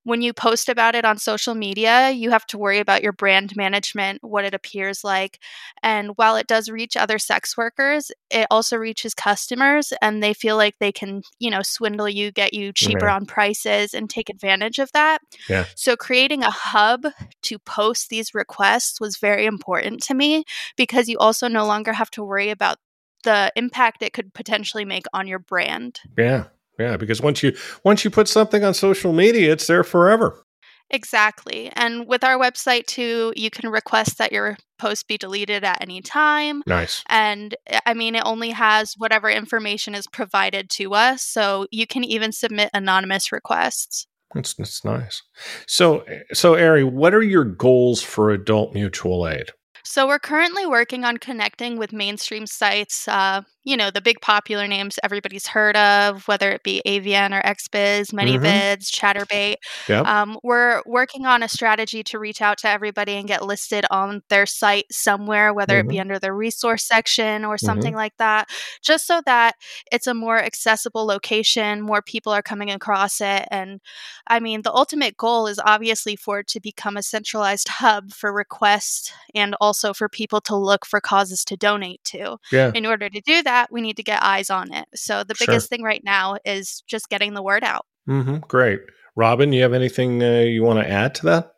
when 0.06 0.22
you 0.22 0.32
post 0.32 0.68
about 0.68 0.94
it 0.94 1.04
on 1.04 1.18
social 1.18 1.56
media, 1.56 2.12
you 2.12 2.30
have 2.30 2.46
to 2.46 2.56
worry 2.56 2.78
about 2.78 3.02
your 3.02 3.10
brand 3.10 3.56
management, 3.56 4.22
what 4.22 4.44
it 4.44 4.54
appears 4.54 5.02
like. 5.02 5.40
And 5.82 6.12
while 6.14 6.36
it 6.36 6.46
does 6.46 6.70
reach 6.70 6.96
other 6.96 7.18
sex 7.18 7.56
workers, 7.56 8.12
it 8.30 8.46
also 8.48 8.76
reaches 8.76 9.14
customers 9.14 9.92
and 10.00 10.22
they 10.22 10.32
feel 10.32 10.56
like 10.56 10.76
they 10.78 10.92
can, 10.92 11.22
you 11.40 11.50
know, 11.50 11.62
swindle 11.62 12.08
you, 12.08 12.30
get 12.30 12.54
you 12.54 12.72
cheaper 12.72 13.06
yeah. 13.06 13.16
on 13.16 13.26
prices 13.26 13.94
and 13.94 14.08
take 14.08 14.30
advantage 14.30 14.78
of 14.78 14.92
that. 14.92 15.18
Yeah. 15.48 15.64
So 15.74 15.96
creating 15.96 16.44
a 16.44 16.52
hub 16.52 17.06
to 17.42 17.58
post 17.58 18.08
these 18.08 18.32
requests 18.32 19.00
was 19.00 19.16
very 19.16 19.44
important 19.44 20.04
to 20.04 20.14
me 20.14 20.44
because 20.76 21.08
you 21.08 21.18
also 21.18 21.48
no 21.48 21.66
longer 21.66 21.92
have 21.92 22.12
to 22.12 22.22
worry 22.22 22.50
about 22.50 22.78
the 23.24 23.50
impact 23.56 24.04
it 24.04 24.12
could 24.12 24.32
potentially 24.34 24.84
make 24.84 25.06
on 25.12 25.26
your 25.26 25.40
brand. 25.40 25.98
Yeah. 26.16 26.44
Yeah, 26.78 26.96
because 26.96 27.20
once 27.20 27.42
you 27.42 27.56
once 27.84 28.04
you 28.04 28.10
put 28.10 28.28
something 28.28 28.64
on 28.64 28.74
social 28.74 29.12
media, 29.12 29.52
it's 29.52 29.66
there 29.66 29.84
forever. 29.84 30.42
Exactly. 30.90 31.70
And 31.74 32.06
with 32.06 32.22
our 32.22 32.38
website 32.38 32.86
too, 32.86 33.32
you 33.36 33.50
can 33.50 33.70
request 33.70 34.18
that 34.18 34.32
your 34.32 34.56
post 34.78 35.08
be 35.08 35.18
deleted 35.18 35.64
at 35.64 35.80
any 35.80 36.00
time. 36.00 36.62
Nice. 36.66 37.02
And 37.08 37.56
eh, 37.66 37.80
I 37.86 37.94
mean, 37.94 38.14
it 38.14 38.22
only 38.24 38.50
has 38.50 38.94
whatever 38.96 39.28
information 39.28 39.94
is 39.94 40.06
provided 40.06 40.70
to 40.70 40.94
us. 40.94 41.22
So 41.22 41.66
you 41.72 41.86
can 41.86 42.04
even 42.04 42.30
submit 42.32 42.70
anonymous 42.72 43.32
requests. 43.32 44.06
That's, 44.34 44.54
that's 44.54 44.84
nice. 44.84 45.22
So, 45.66 46.00
eh, 46.00 46.20
so 46.32 46.54
Aerie, 46.54 46.84
what 46.84 47.14
are 47.14 47.22
your 47.22 47.44
goals 47.44 48.02
for 48.02 48.30
Adult 48.30 48.72
Mutual 48.74 49.26
Aid? 49.26 49.50
So 49.82 50.06
we're 50.06 50.18
currently 50.18 50.66
working 50.66 51.04
on 51.04 51.16
connecting 51.16 51.78
with 51.78 51.92
mainstream 51.92 52.46
sites, 52.46 53.06
uh, 53.06 53.42
you 53.66 53.76
know, 53.76 53.90
the 53.90 54.00
big 54.00 54.20
popular 54.20 54.68
names 54.68 54.96
everybody's 55.02 55.48
heard 55.48 55.76
of, 55.76 56.26
whether 56.28 56.52
it 56.52 56.62
be 56.62 56.80
AVN 56.86 57.36
or 57.36 57.42
XBiz, 57.42 58.12
ManyVids, 58.12 58.40
mm-hmm. 58.40 59.18
Chaturbate. 59.18 59.56
Yep. 59.88 60.06
Um, 60.06 60.38
we're 60.44 60.82
working 60.86 61.26
on 61.26 61.42
a 61.42 61.48
strategy 61.48 62.04
to 62.04 62.20
reach 62.20 62.40
out 62.40 62.58
to 62.58 62.68
everybody 62.68 63.14
and 63.14 63.26
get 63.26 63.44
listed 63.44 63.84
on 63.90 64.22
their 64.28 64.46
site 64.46 64.86
somewhere, 64.92 65.52
whether 65.52 65.74
mm-hmm. 65.74 65.88
it 65.88 65.90
be 65.90 65.94
mm-hmm. 65.96 66.02
under 66.02 66.18
the 66.20 66.32
resource 66.32 66.84
section 66.84 67.44
or 67.44 67.58
something 67.58 67.90
mm-hmm. 67.90 67.96
like 67.96 68.16
that, 68.18 68.48
just 68.82 69.04
so 69.04 69.20
that 69.26 69.56
it's 69.90 70.06
a 70.06 70.14
more 70.14 70.38
accessible 70.38 71.04
location, 71.04 71.82
more 71.82 72.02
people 72.02 72.32
are 72.32 72.42
coming 72.42 72.70
across 72.70 73.20
it. 73.20 73.48
And 73.50 73.80
I 74.28 74.38
mean, 74.38 74.62
the 74.62 74.72
ultimate 74.72 75.16
goal 75.16 75.48
is 75.48 75.58
obviously 75.58 76.14
for 76.14 76.38
it 76.38 76.46
to 76.48 76.60
become 76.60 76.96
a 76.96 77.02
centralized 77.02 77.66
hub 77.66 78.12
for 78.12 78.32
requests 78.32 79.12
and 79.34 79.56
also 79.60 79.92
for 79.92 80.08
people 80.08 80.40
to 80.42 80.54
look 80.54 80.86
for 80.86 81.00
causes 81.00 81.44
to 81.46 81.56
donate 81.56 82.04
to. 82.04 82.36
Yeah. 82.52 82.70
In 82.72 82.86
order 82.86 83.08
to 83.08 83.20
do 83.20 83.42
that, 83.42 83.55
that, 83.56 83.72
we 83.72 83.80
need 83.80 83.96
to 83.96 84.02
get 84.02 84.22
eyes 84.22 84.50
on 84.50 84.72
it. 84.72 84.86
So 84.94 85.24
the 85.24 85.34
biggest 85.38 85.68
sure. 85.68 85.76
thing 85.76 85.82
right 85.82 86.02
now 86.04 86.36
is 86.44 86.82
just 86.86 87.08
getting 87.08 87.34
the 87.34 87.42
word 87.42 87.64
out. 87.64 87.86
Mm-hmm. 88.08 88.38
Great. 88.48 88.80
Robin, 89.16 89.52
you 89.52 89.62
have 89.62 89.72
anything 89.72 90.22
uh, 90.22 90.40
you 90.40 90.62
want 90.62 90.78
to 90.78 90.90
add 90.90 91.14
to 91.16 91.26
that? 91.26 91.52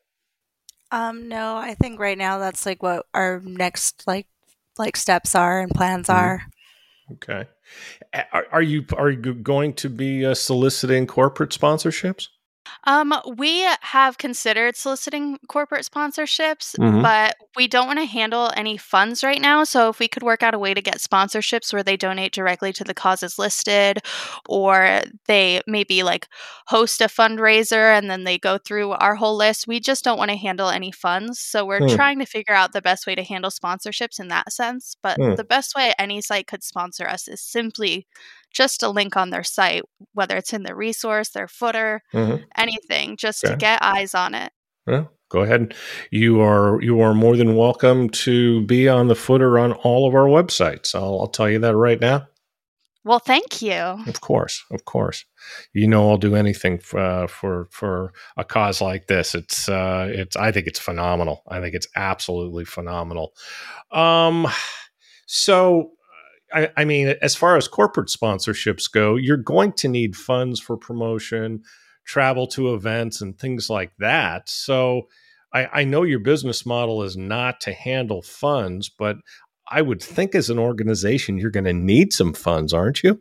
Um, 0.90 1.28
no, 1.28 1.56
I 1.56 1.74
think 1.74 2.00
right 2.00 2.16
now 2.16 2.38
that's 2.38 2.64
like 2.64 2.82
what 2.82 3.06
our 3.12 3.40
next 3.44 4.04
like 4.06 4.26
like 4.78 4.96
steps 4.96 5.34
are 5.34 5.60
and 5.60 5.70
plans 5.70 6.06
mm-hmm. 6.06 6.18
are. 6.18 6.42
Okay. 7.14 7.48
Are, 8.32 8.46
are, 8.52 8.62
you 8.62 8.84
are 8.96 9.10
you 9.10 9.34
going 9.34 9.74
to 9.74 9.90
be 9.90 10.24
uh, 10.24 10.34
soliciting 10.34 11.06
corporate 11.06 11.50
sponsorships? 11.50 12.28
Um, 12.84 13.14
we 13.36 13.66
have 13.80 14.18
considered 14.18 14.76
soliciting 14.76 15.38
corporate 15.48 15.84
sponsorships, 15.84 16.76
mm-hmm. 16.76 17.02
but 17.02 17.36
we 17.56 17.68
don't 17.68 17.86
want 17.86 17.98
to 17.98 18.04
handle 18.04 18.50
any 18.56 18.76
funds 18.76 19.22
right 19.22 19.40
now. 19.40 19.64
So 19.64 19.88
if 19.88 19.98
we 19.98 20.08
could 20.08 20.22
work 20.22 20.42
out 20.42 20.54
a 20.54 20.58
way 20.58 20.74
to 20.74 20.80
get 20.80 20.98
sponsorships 20.98 21.72
where 21.72 21.82
they 21.82 21.96
donate 21.96 22.32
directly 22.32 22.72
to 22.74 22.84
the 22.84 22.94
causes 22.94 23.38
listed, 23.38 24.00
or 24.48 25.02
they 25.26 25.60
maybe 25.66 26.02
like 26.02 26.28
host 26.66 27.00
a 27.00 27.04
fundraiser 27.04 27.96
and 27.96 28.10
then 28.10 28.24
they 28.24 28.38
go 28.38 28.58
through 28.58 28.92
our 28.92 29.14
whole 29.14 29.36
list, 29.36 29.66
we 29.66 29.80
just 29.80 30.04
don't 30.04 30.18
want 30.18 30.30
to 30.30 30.36
handle 30.36 30.68
any 30.68 30.92
funds. 30.92 31.40
So 31.40 31.64
we're 31.64 31.80
mm. 31.80 31.94
trying 31.94 32.18
to 32.20 32.26
figure 32.26 32.54
out 32.54 32.72
the 32.72 32.82
best 32.82 33.06
way 33.06 33.14
to 33.14 33.22
handle 33.22 33.50
sponsorships 33.50 34.20
in 34.20 34.28
that 34.28 34.52
sense. 34.52 34.96
But 35.02 35.18
mm. 35.18 35.36
the 35.36 35.44
best 35.44 35.74
way 35.74 35.92
any 35.98 36.20
site 36.20 36.46
could 36.46 36.62
sponsor 36.62 37.06
us 37.06 37.28
is 37.28 37.40
simply 37.40 38.06
just 38.52 38.82
a 38.82 38.88
link 38.88 39.16
on 39.16 39.30
their 39.30 39.44
site, 39.44 39.82
whether 40.12 40.36
it's 40.36 40.52
in 40.52 40.62
the 40.62 40.74
resource, 40.74 41.30
their 41.30 41.48
footer, 41.48 42.02
mm-hmm. 42.12 42.42
anything, 42.56 43.16
just 43.16 43.44
okay. 43.44 43.54
to 43.54 43.58
get 43.58 43.82
eyes 43.82 44.14
on 44.14 44.34
it. 44.34 44.52
Well, 44.86 45.10
go 45.28 45.40
ahead. 45.40 45.74
You 46.10 46.40
are 46.40 46.80
you 46.82 47.00
are 47.00 47.14
more 47.14 47.36
than 47.36 47.56
welcome 47.56 48.08
to 48.10 48.62
be 48.62 48.88
on 48.88 49.08
the 49.08 49.14
footer 49.14 49.58
on 49.58 49.72
all 49.72 50.08
of 50.08 50.14
our 50.14 50.26
websites. 50.26 50.94
I'll, 50.94 51.20
I'll 51.20 51.28
tell 51.28 51.48
you 51.48 51.58
that 51.60 51.76
right 51.76 52.00
now. 52.00 52.26
Well, 53.04 53.20
thank 53.20 53.62
you. 53.62 53.72
Of 53.72 54.20
course, 54.20 54.64
of 54.70 54.84
course. 54.84 55.24
You 55.72 55.88
know, 55.88 56.10
I'll 56.10 56.18
do 56.18 56.34
anything 56.34 56.78
for 56.78 56.98
uh, 56.98 57.26
for, 57.26 57.68
for 57.70 58.12
a 58.36 58.44
cause 58.44 58.82
like 58.82 59.06
this. 59.06 59.34
It's 59.34 59.68
uh, 59.68 60.08
it's. 60.10 60.36
I 60.36 60.52
think 60.52 60.66
it's 60.66 60.78
phenomenal. 60.78 61.42
I 61.48 61.60
think 61.60 61.74
it's 61.74 61.88
absolutely 61.96 62.66
phenomenal. 62.66 63.32
Um, 63.92 64.46
so 65.26 65.92
I, 66.52 66.70
I, 66.76 66.84
mean, 66.84 67.14
as 67.20 67.34
far 67.34 67.56
as 67.56 67.68
corporate 67.68 68.08
sponsorships 68.08 68.90
go, 68.90 69.16
you're 69.16 69.36
going 69.36 69.72
to 69.74 69.88
need 69.88 70.16
funds 70.16 70.60
for 70.60 70.76
promotion, 70.76 71.62
travel 72.04 72.46
to 72.48 72.74
events, 72.74 73.20
and 73.20 73.38
things 73.38 73.68
like 73.68 73.92
that. 73.98 74.48
So 74.48 75.08
I, 75.52 75.68
I 75.72 75.84
know 75.84 76.02
your 76.02 76.20
business 76.20 76.64
model 76.64 77.02
is 77.02 77.16
not 77.16 77.60
to 77.62 77.72
handle 77.72 78.22
funds, 78.22 78.88
but 78.88 79.16
I 79.70 79.82
would 79.82 80.02
think 80.02 80.34
as 80.34 80.50
an 80.50 80.58
organization, 80.58 81.38
you're 81.38 81.50
going 81.50 81.64
to 81.64 81.72
need 81.72 82.12
some 82.12 82.32
funds, 82.32 82.72
aren't 82.72 83.02
you? 83.02 83.20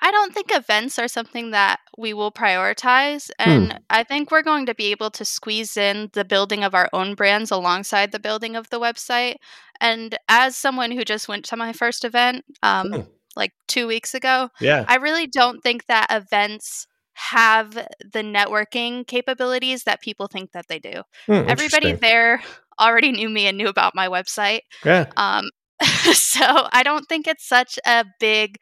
I 0.00 0.10
don't 0.10 0.32
think 0.32 0.48
events 0.50 0.98
are 0.98 1.08
something 1.08 1.50
that 1.50 1.80
we 1.96 2.14
will 2.14 2.30
prioritize. 2.30 3.30
And 3.38 3.72
hmm. 3.72 3.78
I 3.90 4.04
think 4.04 4.30
we're 4.30 4.42
going 4.42 4.66
to 4.66 4.74
be 4.74 4.90
able 4.90 5.10
to 5.10 5.24
squeeze 5.24 5.76
in 5.76 6.10
the 6.12 6.24
building 6.24 6.62
of 6.62 6.74
our 6.74 6.88
own 6.92 7.14
brands 7.14 7.50
alongside 7.50 8.12
the 8.12 8.20
building 8.20 8.56
of 8.56 8.70
the 8.70 8.80
website. 8.80 9.36
And 9.80 10.16
as 10.28 10.56
someone 10.56 10.90
who 10.90 11.04
just 11.04 11.28
went 11.28 11.44
to 11.46 11.56
my 11.56 11.72
first 11.72 12.04
event, 12.04 12.44
um, 12.62 12.92
hmm. 12.92 13.00
like 13.36 13.52
two 13.66 13.86
weeks 13.86 14.14
ago, 14.14 14.50
yeah. 14.60 14.84
I 14.86 14.96
really 14.96 15.26
don't 15.26 15.62
think 15.62 15.86
that 15.86 16.06
events 16.10 16.86
have 17.14 17.72
the 17.72 18.22
networking 18.22 19.04
capabilities 19.04 19.82
that 19.82 20.00
people 20.00 20.28
think 20.28 20.52
that 20.52 20.68
they 20.68 20.78
do. 20.78 21.02
Hmm, 21.26 21.48
Everybody 21.48 21.92
there 21.92 22.42
already 22.78 23.10
knew 23.10 23.28
me 23.28 23.48
and 23.48 23.58
knew 23.58 23.66
about 23.66 23.94
my 23.94 24.08
website. 24.08 24.60
Yeah. 24.84 25.06
Um, 25.16 25.50
so 26.12 26.68
I 26.72 26.82
don't 26.84 27.06
think 27.08 27.26
it's 27.26 27.46
such 27.46 27.78
a 27.84 28.04
big 28.20 28.58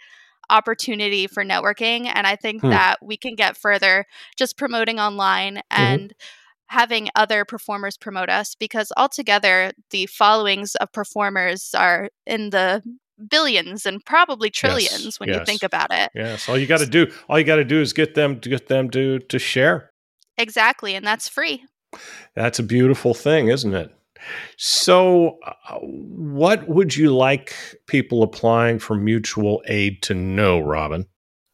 opportunity 0.50 1.26
for 1.26 1.44
networking. 1.44 2.10
And 2.12 2.26
I 2.26 2.36
think 2.36 2.62
hmm. 2.62 2.70
that 2.70 2.96
we 3.02 3.16
can 3.16 3.34
get 3.34 3.56
further 3.56 4.06
just 4.36 4.56
promoting 4.56 4.98
online 4.98 5.56
mm-hmm. 5.56 5.82
and 5.82 6.02
mm-hmm. 6.02 6.76
having 6.76 7.08
other 7.14 7.44
performers 7.44 7.96
promote 7.96 8.28
us 8.28 8.54
because 8.54 8.92
altogether 8.96 9.72
the 9.90 10.06
followings 10.06 10.74
of 10.76 10.92
performers 10.92 11.74
are 11.74 12.10
in 12.26 12.50
the 12.50 12.82
billions 13.30 13.86
and 13.86 14.04
probably 14.04 14.50
trillions 14.50 15.04
yes, 15.04 15.20
when 15.20 15.28
yes. 15.28 15.38
you 15.38 15.44
think 15.44 15.62
about 15.62 15.92
it. 15.92 16.10
Yes. 16.14 16.48
All 16.48 16.58
you 16.58 16.66
got 16.66 16.80
to 16.80 16.86
do, 16.86 17.10
all 17.28 17.38
you 17.38 17.44
got 17.44 17.56
to 17.56 17.64
do 17.64 17.80
is 17.80 17.92
get 17.92 18.14
them 18.14 18.40
to 18.40 18.48
get 18.48 18.68
them 18.68 18.90
to 18.90 19.18
to 19.20 19.38
share. 19.38 19.90
Exactly, 20.38 20.94
and 20.94 21.06
that's 21.06 21.28
free. 21.28 21.64
That's 22.34 22.58
a 22.58 22.62
beautiful 22.62 23.14
thing, 23.14 23.48
isn't 23.48 23.74
it? 23.74 23.90
So, 24.56 25.38
uh, 25.44 25.78
what 25.80 26.68
would 26.68 26.96
you 26.96 27.14
like 27.14 27.54
people 27.86 28.22
applying 28.22 28.78
for 28.78 28.96
mutual 28.96 29.62
aid 29.66 30.02
to 30.02 30.14
know, 30.14 30.60
Robin? 30.60 31.06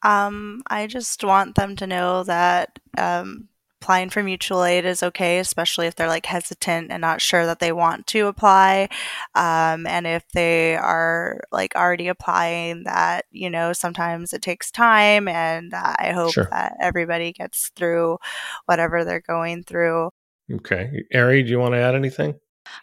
Um, 0.03 0.63
I 0.67 0.87
just 0.87 1.23
want 1.23 1.55
them 1.55 1.77
to 1.77 1.87
know 1.87 2.25
that 2.25 2.79
um, 2.99 3.49
applying 3.83 4.11
for 4.11 4.23
mutual 4.23 4.63
aid 4.63 4.85
is 4.85 5.03
okay, 5.03 5.41
especially 5.41 5.89
if 5.89 5.97
they're 5.97 6.07
like 6.07 6.27
hesitant 6.27 6.93
and 6.93 7.01
not 7.01 7.21
sure 7.21 7.47
that 7.47 7.59
they 7.59 7.73
want 7.73 8.07
to 8.07 8.29
apply. 8.29 8.89
Um, 9.35 9.87
and 9.89 10.07
if 10.07 10.23
they 10.33 10.77
are 10.77 11.41
like 11.51 11.75
already 11.75 12.07
applying, 12.07 12.85
that, 12.85 13.27
you 13.33 13.51
know, 13.51 13.73
sometimes 13.73 14.33
it 14.33 14.41
takes 14.41 14.71
time. 14.71 15.27
And 15.27 15.75
uh, 15.75 15.95
I 15.99 16.13
hope 16.13 16.33
sure. 16.33 16.49
that 16.53 16.77
everybody 16.81 17.33
gets 17.33 17.73
through 17.75 18.19
whatever 18.67 19.05
they're 19.05 19.21
going 19.21 19.65
through. 19.65 20.11
Okay. 20.51 21.03
Aerie, 21.13 21.43
do 21.43 21.51
you 21.51 21.59
want 21.59 21.75
to 21.75 21.81
add 21.81 21.97
anything? 21.97 22.39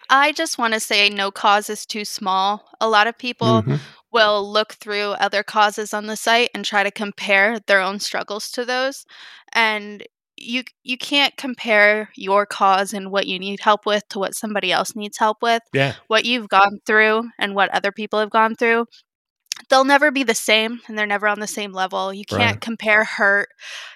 I 0.10 0.32
just 0.32 0.58
want 0.58 0.74
to 0.74 0.80
say 0.80 1.10
no 1.10 1.32
cause 1.32 1.70
is 1.70 1.86
too 1.86 2.06
small. 2.06 2.66
A 2.82 2.90
lot 2.90 3.08
of 3.08 3.18
people 3.18 3.62
mm-hmm. 3.62 3.76
will 4.12 4.50
look 4.50 4.74
through 4.74 5.12
other 5.12 5.44
causes 5.44 5.94
on 5.94 6.08
the 6.08 6.16
site 6.16 6.50
and 6.54 6.66
try 6.66 6.84
to 6.84 6.92
compare 6.92 7.60
their 7.60 7.82
own 7.82 8.00
struggles 8.00 8.52
to 8.52 8.66
those. 8.66 9.06
And 9.54 10.06
you 10.42 10.64
you 10.84 10.98
can't 10.98 11.36
compare 11.36 12.10
your 12.16 12.46
cause 12.46 12.94
and 12.94 13.12
what 13.12 13.28
you 13.28 13.38
need 13.40 13.60
help 13.60 13.86
with 13.86 14.08
to 14.10 14.20
what 14.20 14.36
somebody 14.36 14.72
else 14.72 14.96
needs 14.96 15.18
help 15.18 15.42
with. 15.42 15.62
Yeah. 15.74 15.96
What 16.08 16.26
you've 16.26 16.50
gone 16.50 16.80
through 16.86 17.30
and 17.38 17.56
what 17.56 17.70
other 17.74 17.92
people 17.92 18.20
have 18.20 18.30
gone 18.30 18.56
through. 18.56 18.86
They'll 19.70 19.84
never 19.84 20.10
be 20.10 20.24
the 20.24 20.36
same 20.36 20.80
and 20.88 20.98
they're 20.98 21.06
never 21.06 21.28
on 21.28 21.42
the 21.42 21.48
same 21.48 21.74
level. 21.74 22.14
You 22.14 22.24
can't 22.24 22.54
right. 22.54 22.62
compare 22.62 23.04
hurt. 23.04 23.50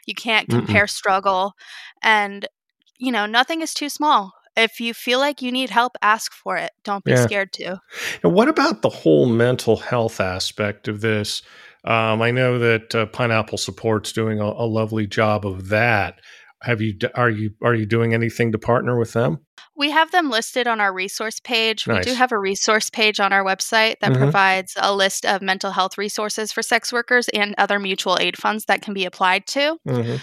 You 0.05 0.13
can't 0.13 0.49
compare 0.49 0.83
Mm-mm. 0.83 0.89
struggle. 0.89 1.53
And 2.01 2.45
you 2.97 3.11
know, 3.11 3.25
nothing 3.25 3.61
is 3.61 3.73
too 3.73 3.89
small 3.89 4.33
if 4.55 4.79
you 4.79 4.93
feel 4.93 5.19
like 5.19 5.41
you 5.41 5.51
need 5.51 5.69
help, 5.69 5.97
ask 6.01 6.33
for 6.33 6.57
it. 6.57 6.71
Don't 6.83 7.03
be 7.03 7.11
yeah. 7.11 7.23
scared 7.23 7.53
to. 7.53 7.79
And 8.23 8.33
what 8.33 8.47
about 8.47 8.81
the 8.81 8.89
whole 8.89 9.25
mental 9.25 9.77
health 9.77 10.19
aspect 10.19 10.87
of 10.87 11.01
this? 11.01 11.41
Um, 11.85 12.21
I 12.21 12.31
know 12.31 12.59
that 12.59 12.95
uh, 12.95 13.05
Pineapple 13.07 13.57
Support's 13.57 14.13
doing 14.13 14.39
a, 14.39 14.45
a 14.45 14.65
lovely 14.65 15.05
job 15.05 15.45
of 15.45 15.69
that 15.69 16.15
have 16.63 16.81
you 16.81 16.97
are 17.13 17.29
you 17.29 17.51
are 17.61 17.75
you 17.75 17.85
doing 17.85 18.13
anything 18.13 18.51
to 18.51 18.57
partner 18.57 18.97
with 18.97 19.13
them 19.13 19.39
we 19.75 19.91
have 19.91 20.11
them 20.11 20.29
listed 20.29 20.67
on 20.67 20.79
our 20.79 20.93
resource 20.93 21.39
page 21.39 21.87
nice. 21.87 22.05
we 22.05 22.11
do 22.11 22.17
have 22.17 22.31
a 22.31 22.39
resource 22.39 22.89
page 22.89 23.19
on 23.19 23.33
our 23.33 23.43
website 23.43 23.95
that 23.99 24.11
mm-hmm. 24.11 24.21
provides 24.23 24.73
a 24.79 24.95
list 24.95 25.25
of 25.25 25.41
mental 25.41 25.71
health 25.71 25.97
resources 25.97 26.51
for 26.51 26.61
sex 26.61 26.91
workers 26.91 27.27
and 27.29 27.53
other 27.57 27.79
mutual 27.79 28.17
aid 28.19 28.37
funds 28.37 28.65
that 28.65 28.81
can 28.81 28.93
be 28.93 29.05
applied 29.05 29.45
to 29.45 29.77
mm-hmm. 29.87 30.15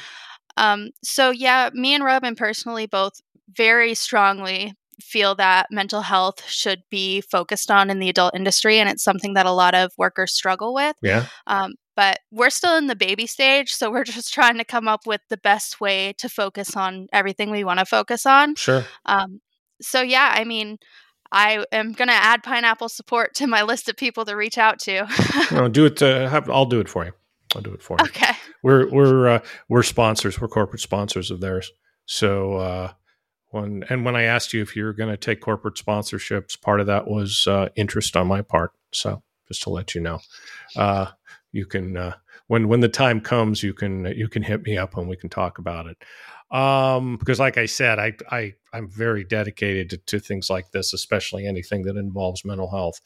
um, 0.57 0.91
so 1.05 1.31
yeah 1.31 1.71
me 1.75 1.95
and 1.95 2.05
robin 2.05 2.35
personally 2.35 2.87
both 2.87 3.21
very 3.57 3.95
strongly 3.95 4.75
feel 5.03 5.35
that 5.35 5.67
mental 5.71 6.03
health 6.03 6.45
should 6.47 6.83
be 6.91 7.21
focused 7.21 7.71
on 7.71 7.91
in 7.91 7.99
the 7.99 8.09
adult 8.09 8.35
industry 8.35 8.79
and 8.79 8.89
it's 8.89 9.03
something 9.03 9.35
that 9.35 9.47
a 9.47 9.53
lot 9.53 9.75
of 9.75 9.93
workers 9.97 10.33
struggle 10.33 10.75
with 10.75 10.97
yeah. 11.03 11.27
um, 11.47 11.75
but 11.97 12.21
we're 12.31 12.51
still 12.51 12.77
in 12.77 12.87
the 12.87 12.97
baby 12.97 13.27
stage 13.27 13.73
so 13.73 13.91
we're 13.91 14.05
just 14.05 14.33
trying 14.33 14.59
to 14.59 14.65
come 14.65 14.89
up 14.89 15.07
with 15.07 15.21
the 15.29 15.37
best 15.37 15.81
way 15.81 16.13
to 16.19 16.29
focus 16.29 16.77
on 16.77 17.09
everything 17.13 17.51
we 17.51 17.65
want 17.65 17.79
to 17.79 17.87
focus 17.87 18.27
on 18.27 18.55
sure. 18.55 18.85
um, 19.07 19.41
so 19.81 20.01
yeah 20.03 20.35
i 20.37 20.45
mean 20.45 20.79
i 21.33 21.65
am 21.73 21.93
going 21.93 22.09
to 22.09 22.15
add 22.15 22.43
pineapple 22.43 22.89
support 22.89 23.35
to 23.35 23.47
my 23.47 23.63
list 23.63 23.89
of 23.89 23.97
people 23.97 24.25
to 24.25 24.35
reach 24.35 24.59
out 24.59 24.79
to. 24.79 25.07
No, 25.53 25.69
do 25.69 25.87
it 25.87 26.03
uh, 26.03 26.29
have, 26.29 26.51
i'll 26.51 26.67
do 26.67 26.81
it 26.81 26.89
for 26.89 27.05
you. 27.05 27.13
I'll 27.55 27.63
do 27.63 27.73
it 27.73 27.83
for 27.83 27.97
you. 27.99 28.05
Okay. 28.05 28.33
We're 28.63 28.89
we're 28.91 29.29
uh, 29.29 29.41
we're 29.69 29.83
sponsors 29.83 30.41
we're 30.41 30.49
corporate 30.49 30.81
sponsors 30.81 31.31
of 31.31 31.41
theirs 31.41 31.73
so 32.05 32.55
uh 32.55 32.93
when 33.51 33.85
and 33.89 34.05
when 34.05 34.17
i 34.17 34.23
asked 34.23 34.53
you 34.53 34.63
if 34.63 34.77
you 34.77 34.85
were 34.85 34.93
going 34.93 35.11
to 35.11 35.17
take 35.17 35.41
corporate 35.41 35.75
sponsorships 35.75 36.61
part 36.61 36.81
of 36.81 36.87
that 36.87 37.09
was 37.09 37.47
uh, 37.47 37.69
interest 37.77 38.17
on 38.17 38.27
my 38.27 38.43
part. 38.43 38.73
So 38.93 39.23
just 39.49 39.63
to 39.63 39.71
let 39.71 39.95
you 39.95 40.01
know 40.01 40.21
uh, 40.77 41.07
you 41.53 41.67
can 41.67 41.97
uh, 41.97 42.15
when 42.47 42.69
when 42.69 42.81
the 42.81 42.89
time 42.89 43.21
comes 43.21 43.63
you 43.63 43.75
can 43.75 44.05
you 44.17 44.29
can 44.29 44.43
hit 44.43 44.63
me 44.63 44.77
up 44.77 44.97
and 44.97 45.09
we 45.09 45.17
can 45.17 45.31
talk 45.31 45.59
about 45.59 45.87
it. 45.87 45.97
Um, 46.55 47.17
because 47.17 47.39
like 47.39 47.59
i 47.59 47.67
said 47.67 48.01
i 48.01 48.13
i 48.33 48.55
i'm 48.73 48.91
very 48.91 49.23
dedicated 49.23 49.91
to, 49.91 49.99
to, 49.99 50.19
things 50.19 50.51
like 50.51 50.73
this 50.73 50.93
especially 50.93 51.47
anything 51.47 51.83
that 51.83 51.97
involves 51.97 52.45
mental 52.45 52.69
health. 52.69 53.01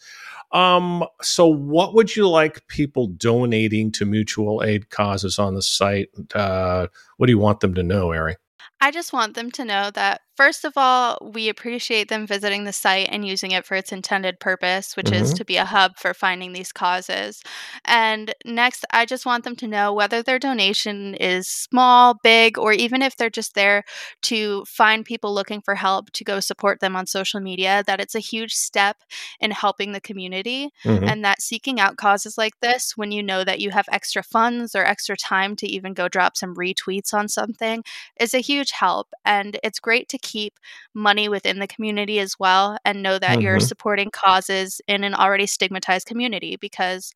Um 0.53 1.05
so 1.21 1.47
what 1.47 1.95
would 1.95 2.17
you 2.17 2.27
like 2.27 2.67
people 2.69 3.07
donating 3.07 3.93
to 3.93 4.07
mutual 4.07 4.63
aid 4.63 4.89
causes 4.89 5.39
on 5.39 5.55
the 5.55 5.63
site? 5.63 6.09
Uh 6.35 6.87
what 7.19 7.27
do 7.27 7.33
you 7.33 7.39
want 7.39 7.61
them 7.61 7.75
to 7.75 7.83
know 7.83 8.13
aerie 8.13 8.37
I 8.85 8.91
just 8.91 9.15
want 9.15 9.33
them 9.33 9.51
to 9.53 9.65
know 9.65 9.91
that, 9.95 10.21
first 10.37 10.67
of 10.67 10.75
all, 10.77 11.17
we 11.23 11.49
appreciate 11.49 12.11
them 12.11 12.27
visiting 12.27 12.65
the 12.65 12.73
site 12.73 13.09
and 13.11 13.27
using 13.27 13.53
it 13.53 13.65
for 13.65 13.77
its 13.77 13.93
intended 13.93 14.39
purpose, 14.41 14.95
which 14.95 15.07
mm-hmm. 15.07 15.25
is 15.25 15.33
to 15.33 15.45
be 15.45 15.57
a 15.57 15.65
hub 15.65 15.93
for 15.97 16.13
finding 16.13 16.53
these 16.53 16.71
causes. 16.71 17.43
And 17.87 18.35
next, 18.45 18.85
I 18.91 19.07
just 19.07 19.25
want 19.25 19.45
them 19.45 19.57
to 19.57 19.67
know 19.67 19.95
whether 19.95 20.23
their 20.23 20.39
donation 20.39 21.15
is 21.15 21.49
small, 21.49 22.17
big, 22.23 22.59
or 22.59 22.75
even 22.75 23.01
if 23.01 23.17
they're 23.17 23.31
just 23.31 23.55
there 23.55 23.85
to 24.25 24.67
find 24.67 25.03
people 25.03 25.33
looking 25.33 25.63
for 25.63 25.77
help 25.77 26.11
to 26.11 26.25
go 26.25 26.39
support 26.39 26.81
them 26.81 26.95
on 26.95 27.07
social 27.07 27.41
media, 27.41 27.85
that 27.87 28.01
it's 28.01 28.15
a 28.15 28.21
huge 28.21 28.53
step 28.53 28.99
in 29.41 29.51
helping 29.51 29.93
the 29.93 30.01
community. 30.01 30.69
Mm-hmm. 30.85 31.05
And 31.05 31.25
that 31.25 31.41
seeking 31.41 31.81
out 31.81 31.97
causes 31.97 32.37
like 32.37 32.61
this, 32.61 32.99
when 32.99 33.13
you 33.13 33.23
know 33.23 33.45
that 33.45 33.61
you 33.61 33.71
have 33.71 33.87
extra 33.91 34.23
funds 34.23 34.75
or 34.75 34.85
extra 34.85 35.17
time 35.17 35.57
to 35.57 35.67
even 35.67 35.95
go 35.95 36.07
drop 36.07 36.37
some 36.37 36.55
retweets 36.55 37.15
on 37.15 37.29
something, 37.29 37.83
is 38.21 38.35
a 38.35 38.41
huge 38.41 38.74
help. 38.79 39.09
And 39.25 39.59
it's 39.63 39.81
great 39.81 40.09
to 40.11 40.19
keep 40.19 40.55
money 40.95 41.29
within 41.29 41.59
the 41.59 41.67
community 41.67 42.19
as 42.19 42.35
well 42.39 42.77
and 42.85 43.03
know 43.03 43.19
that 43.19 43.33
mm-hmm. 43.33 43.41
you're 43.41 43.61
supporting 43.61 44.11
causes 44.11 44.81
in 44.87 45.05
an 45.05 45.15
already 45.15 45.47
stigmatized 45.47 46.07
community 46.07 46.57
because 46.61 47.13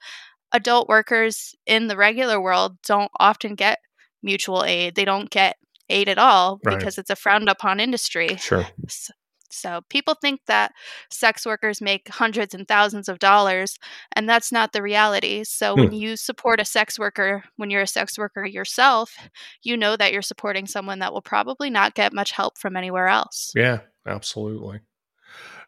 adult 0.52 0.88
workers 0.88 1.54
in 1.66 1.88
the 1.88 1.96
regular 1.96 2.40
world 2.40 2.76
don't 2.86 3.10
often 3.18 3.54
get 3.54 3.78
mutual 4.22 4.64
aid. 4.64 4.94
They 4.94 5.04
don't 5.04 5.30
get 5.30 5.56
aid 5.88 6.08
at 6.08 6.18
all 6.18 6.60
right. 6.64 6.78
because 6.78 6.98
it's 6.98 7.10
a 7.10 7.16
frowned 7.16 7.48
upon 7.48 7.80
industry. 7.80 8.36
Sure. 8.36 8.66
So, 8.88 9.12
so 9.50 9.82
people 9.88 10.14
think 10.14 10.40
that 10.46 10.72
sex 11.10 11.46
workers 11.46 11.80
make 11.80 12.08
hundreds 12.08 12.54
and 12.54 12.66
thousands 12.66 13.08
of 13.08 13.18
dollars, 13.18 13.78
and 14.12 14.28
that's 14.28 14.52
not 14.52 14.72
the 14.72 14.82
reality. 14.82 15.44
So 15.44 15.74
hmm. 15.74 15.80
when 15.80 15.92
you 15.92 16.16
support 16.16 16.60
a 16.60 16.64
sex 16.64 16.98
worker, 16.98 17.44
when 17.56 17.70
you're 17.70 17.82
a 17.82 17.86
sex 17.86 18.18
worker 18.18 18.44
yourself, 18.44 19.16
you 19.62 19.76
know 19.76 19.96
that 19.96 20.12
you're 20.12 20.22
supporting 20.22 20.66
someone 20.66 20.98
that 21.00 21.12
will 21.12 21.22
probably 21.22 21.70
not 21.70 21.94
get 21.94 22.12
much 22.12 22.32
help 22.32 22.58
from 22.58 22.76
anywhere 22.76 23.08
else. 23.08 23.52
Yeah, 23.54 23.80
absolutely. 24.06 24.80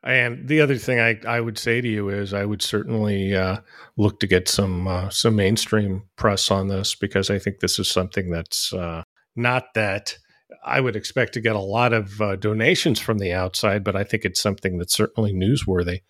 And 0.02 0.48
the 0.48 0.62
other 0.62 0.76
thing 0.76 0.98
I, 0.98 1.20
I 1.28 1.40
would 1.40 1.58
say 1.58 1.80
to 1.80 1.88
you 1.88 2.08
is 2.08 2.32
I 2.32 2.46
would 2.46 2.62
certainly 2.62 3.34
uh, 3.34 3.58
look 3.98 4.18
to 4.20 4.26
get 4.26 4.48
some 4.48 4.88
uh, 4.88 5.10
some 5.10 5.36
mainstream 5.36 6.04
press 6.16 6.50
on 6.50 6.68
this 6.68 6.94
because 6.94 7.28
I 7.28 7.38
think 7.38 7.60
this 7.60 7.78
is 7.78 7.90
something 7.90 8.30
that's 8.30 8.72
uh, 8.72 9.02
not 9.36 9.74
that 9.74 10.16
I 10.64 10.80
would 10.80 10.96
expect 10.96 11.34
to 11.34 11.40
get 11.40 11.56
a 11.56 11.60
lot 11.60 11.92
of 11.92 12.20
uh, 12.20 12.36
donations 12.36 12.98
from 12.98 13.18
the 13.18 13.32
outside, 13.32 13.84
but 13.84 13.96
I 13.96 14.04
think 14.04 14.24
it's 14.24 14.40
something 14.40 14.78
that's 14.78 14.94
certainly 14.94 15.32
newsworthy 15.32 16.00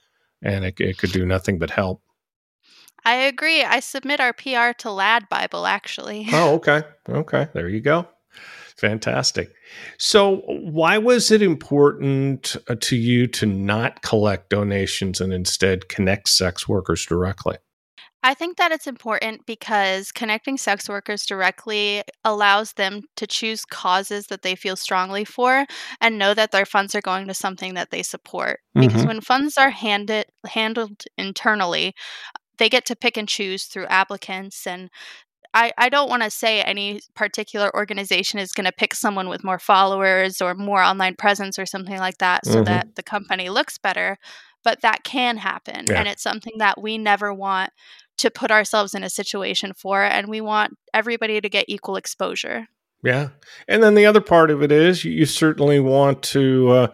and 0.42 0.64
it, 0.64 0.80
it 0.80 0.98
could 0.98 1.12
do 1.12 1.26
nothing 1.26 1.58
but 1.58 1.70
help. 1.70 2.02
I 3.04 3.14
agree. 3.14 3.62
I 3.62 3.80
submit 3.80 4.20
our 4.20 4.32
PR 4.32 4.72
to 4.78 4.88
LADbible, 4.88 5.68
actually. 5.68 6.26
Oh, 6.32 6.54
okay. 6.54 6.82
Okay. 7.08 7.48
There 7.54 7.68
you 7.68 7.80
go. 7.80 8.06
Fantastic. 8.76 9.52
So, 9.98 10.42
why 10.46 10.98
was 10.98 11.30
it 11.30 11.42
important 11.42 12.56
uh, 12.68 12.76
to 12.80 12.96
you 12.96 13.26
to 13.28 13.46
not 13.46 14.02
collect 14.02 14.50
donations 14.50 15.20
and 15.20 15.32
instead 15.32 15.88
connect 15.88 16.28
sex 16.28 16.66
workers 16.66 17.04
directly? 17.04 17.56
I 18.22 18.34
think 18.34 18.58
that 18.58 18.70
it's 18.70 18.86
important 18.86 19.46
because 19.46 20.12
connecting 20.12 20.58
sex 20.58 20.88
workers 20.88 21.24
directly 21.24 22.02
allows 22.24 22.74
them 22.74 23.02
to 23.16 23.26
choose 23.26 23.64
causes 23.64 24.26
that 24.26 24.42
they 24.42 24.54
feel 24.54 24.76
strongly 24.76 25.24
for 25.24 25.66
and 26.00 26.18
know 26.18 26.34
that 26.34 26.52
their 26.52 26.66
funds 26.66 26.94
are 26.94 27.00
going 27.00 27.26
to 27.28 27.34
something 27.34 27.74
that 27.74 27.90
they 27.90 28.02
support. 28.02 28.60
Mm-hmm. 28.76 28.86
Because 28.86 29.06
when 29.06 29.20
funds 29.22 29.56
are 29.56 29.70
handed, 29.70 30.26
handled 30.46 31.04
internally, 31.16 31.94
they 32.58 32.68
get 32.68 32.84
to 32.86 32.96
pick 32.96 33.16
and 33.16 33.28
choose 33.28 33.64
through 33.64 33.86
applicants 33.86 34.66
and 34.66 34.90
I, 35.52 35.72
I 35.76 35.88
don't 35.88 36.08
want 36.08 36.22
to 36.22 36.30
say 36.30 36.62
any 36.62 37.00
particular 37.16 37.74
organization 37.74 38.38
is 38.38 38.52
going 38.52 38.66
to 38.66 38.72
pick 38.72 38.94
someone 38.94 39.28
with 39.28 39.42
more 39.42 39.58
followers 39.58 40.40
or 40.40 40.54
more 40.54 40.80
online 40.80 41.16
presence 41.16 41.58
or 41.58 41.66
something 41.66 41.98
like 41.98 42.18
that 42.18 42.46
so 42.46 42.56
mm-hmm. 42.56 42.64
that 42.64 42.94
the 42.94 43.02
company 43.02 43.48
looks 43.48 43.76
better 43.76 44.16
but 44.64 44.80
that 44.82 45.04
can 45.04 45.36
happen 45.36 45.84
yeah. 45.88 45.98
and 45.98 46.08
it's 46.08 46.22
something 46.22 46.54
that 46.58 46.80
we 46.80 46.98
never 46.98 47.32
want 47.32 47.72
to 48.18 48.30
put 48.30 48.50
ourselves 48.50 48.94
in 48.94 49.02
a 49.02 49.10
situation 49.10 49.72
for 49.72 50.02
and 50.02 50.28
we 50.28 50.40
want 50.40 50.76
everybody 50.92 51.40
to 51.40 51.48
get 51.48 51.64
equal 51.68 51.96
exposure 51.96 52.68
yeah 53.02 53.28
and 53.68 53.82
then 53.82 53.94
the 53.94 54.06
other 54.06 54.20
part 54.20 54.50
of 54.50 54.62
it 54.62 54.72
is 54.72 55.04
you 55.04 55.26
certainly 55.26 55.80
want 55.80 56.22
to 56.22 56.68
uh, 56.70 56.86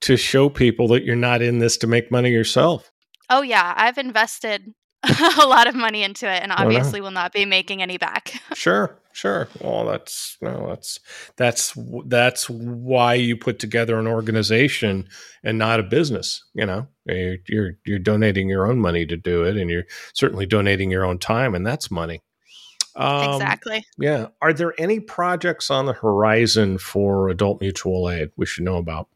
to 0.00 0.16
show 0.16 0.48
people 0.48 0.88
that 0.88 1.04
you're 1.04 1.14
not 1.14 1.42
in 1.42 1.58
this 1.58 1.76
to 1.76 1.86
make 1.86 2.10
money 2.10 2.30
yourself 2.30 2.90
oh 3.30 3.42
yeah 3.42 3.74
i've 3.76 3.98
invested 3.98 4.74
a 5.40 5.46
lot 5.46 5.66
of 5.66 5.74
money 5.74 6.02
into 6.02 6.30
it 6.30 6.42
and 6.42 6.52
obviously 6.52 7.00
will 7.00 7.10
not 7.10 7.32
be 7.32 7.44
making 7.44 7.82
any 7.82 7.98
back. 7.98 8.40
sure, 8.54 8.96
sure. 9.12 9.48
Well, 9.60 9.84
that's 9.86 10.36
no, 10.40 10.68
that's 10.68 11.00
that's 11.36 11.76
that's 12.06 12.48
why 12.48 13.14
you 13.14 13.36
put 13.36 13.58
together 13.58 13.98
an 13.98 14.06
organization 14.06 15.08
and 15.42 15.58
not 15.58 15.80
a 15.80 15.84
business. 15.84 16.44
You 16.54 16.66
know, 16.66 16.86
you're 17.06 17.36
you're, 17.48 17.72
you're 17.84 17.98
donating 17.98 18.48
your 18.48 18.70
own 18.70 18.78
money 18.78 19.04
to 19.06 19.16
do 19.16 19.42
it, 19.44 19.56
and 19.56 19.68
you're 19.68 19.86
certainly 20.14 20.46
donating 20.46 20.90
your 20.90 21.04
own 21.04 21.18
time, 21.18 21.54
and 21.54 21.66
that's 21.66 21.90
money. 21.90 22.22
Um, 22.94 23.34
exactly. 23.34 23.84
Yeah. 23.98 24.28
Are 24.40 24.52
there 24.52 24.74
any 24.78 25.00
projects 25.00 25.70
on 25.70 25.86
the 25.86 25.94
horizon 25.94 26.78
for 26.78 27.28
adult 27.28 27.60
mutual 27.60 28.10
aid 28.10 28.30
we 28.36 28.46
should 28.46 28.64
know 28.64 28.76
about? 28.76 29.08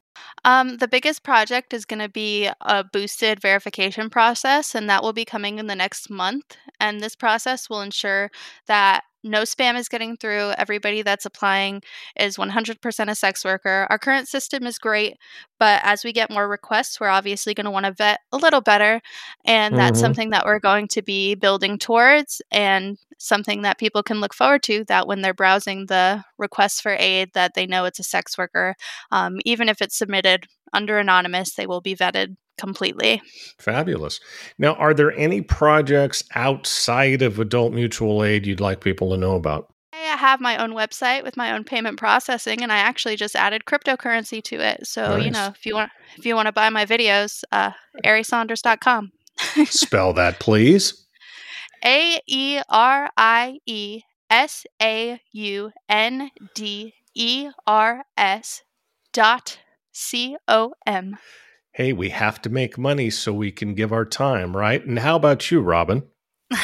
Um, 0.45 0.77
the 0.77 0.89
biggest 0.89 1.23
project 1.23 1.75
is 1.75 1.85
going 1.85 2.01
to 2.01 2.09
be 2.09 2.49
a 2.61 2.85
boosted 2.85 3.41
verification 3.41 4.11
process, 4.11 4.75
and 4.75 4.89
that 4.89 5.03
will 5.03 5.13
be 5.13 5.25
coming 5.25 5.59
in 5.59 5.67
the 5.67 5.75
next 5.75 6.11
month. 6.11 6.57
And 6.81 7.01
this 7.01 7.17
process 7.17 7.69
will 7.69 7.81
ensure 7.81 8.31
that 8.67 9.03
no 9.27 9.43
spam 9.43 9.77
is 9.77 9.89
getting 9.89 10.17
through. 10.17 10.53
Everybody 10.57 11.03
that's 11.03 11.27
applying 11.27 11.83
is 12.19 12.37
100% 12.37 13.11
a 13.11 13.15
sex 13.15 13.45
worker. 13.45 13.87
Our 13.91 13.99
current 13.99 14.29
system 14.29 14.67
is 14.67 14.79
great, 14.79 15.17
but 15.59 15.81
as 15.83 16.05
we 16.05 16.13
get 16.13 16.31
more 16.31 16.49
requests, 16.49 17.01
we're 17.01 17.09
obviously 17.09 17.53
going 17.53 17.65
to 17.65 17.71
want 17.71 17.87
to 17.87 17.93
vet 17.93 18.21
a 18.33 18.37
little 18.37 18.61
better. 18.61 19.01
And 19.45 19.77
that's 19.77 19.99
mm-hmm. 19.99 20.05
something 20.05 20.31
that 20.31 20.47
we're 20.47 20.61
going 20.61 20.89
to 20.89 21.03
be 21.03 21.35
building 21.35 21.79
towards 21.79 22.41
and 22.51 22.99
something 23.19 23.63
that 23.63 23.79
people 23.79 24.03
can 24.03 24.21
look 24.21 24.35
forward 24.35 24.63
to 24.65 24.85
that 24.85 25.07
when 25.07 25.23
they're 25.23 25.35
browsing 25.35 25.87
the 25.87 26.25
requests 26.39 26.81
for 26.81 26.97
aid 26.99 27.31
that 27.35 27.55
they 27.55 27.67
know 27.67 27.85
it's 27.85 27.99
a 27.99 28.05
sex 28.05 28.37
worker. 28.37 28.75
Um, 29.11 29.39
even 29.45 29.69
if 29.69 29.81
it's 29.81 29.97
submitted 29.97 30.47
under 30.73 30.99
anonymous, 30.99 31.55
they 31.55 31.67
will 31.67 31.81
be 31.81 31.95
vetted 31.95 32.37
completely. 32.59 33.23
Fabulous. 33.59 34.21
Now, 34.59 34.75
are 34.75 34.95
there 34.95 35.13
any 35.13 35.41
projects 35.43 36.25
outside 36.35 37.23
of 37.23 37.39
adult 37.39 37.73
mutual 37.73 38.25
aid 38.25 38.47
you'd 38.47 38.61
like 38.61 38.81
people 38.81 39.11
to 39.11 39.17
know 39.17 39.37
about? 39.37 39.73
I 39.93 40.19
have 40.19 40.41
my 40.41 40.57
own 40.63 40.73
website 40.73 41.25
with 41.25 41.37
my 41.37 41.53
own 41.53 41.65
payment 41.65 41.99
processing, 41.99 42.63
and 42.63 42.73
I 42.73 42.79
actually 42.79 43.17
just 43.17 43.37
added 43.37 43.65
cryptocurrency 43.67 44.43
to 44.45 44.57
it. 44.57 44.87
So 44.87 45.17
nice. 45.17 45.25
you 45.25 45.31
know, 45.31 45.53
if 45.55 45.67
you 45.67 45.75
want 45.75 45.91
if 46.17 46.25
you 46.25 46.35
want 46.35 46.47
to 46.47 46.53
buy 46.53 46.71
my 46.71 46.87
videos, 46.87 47.45
uh, 47.53 47.73
aeriesaunders.com. 48.05 49.13
Spell 49.67 50.13
that, 50.15 50.41
please. 50.41 51.06
A 51.85 52.21
E 52.27 52.61
R 52.69 53.11
I 53.17 53.59
E 53.67 54.03
S 54.31 54.67
A 54.83 55.21
U 55.33 55.73
N 55.89 56.31
D 56.55 56.95
E 57.15 57.51
R 57.67 58.05
S 58.17 58.63
dot 59.13 59.59
C 59.93 60.37
O 60.49 60.75
M. 60.87 61.17
Hey, 61.73 61.93
we 61.93 62.11
have 62.11 62.41
to 62.43 62.51
make 62.51 62.79
money 62.79 63.11
so 63.11 63.33
we 63.33 63.53
can 63.53 63.75
give 63.75 63.93
our 63.93 64.05
time, 64.05 64.57
right? 64.57 64.85
And 64.85 64.99
how 64.99 65.17
about 65.17 65.51
you, 65.51 65.61
Robin? 65.61 66.05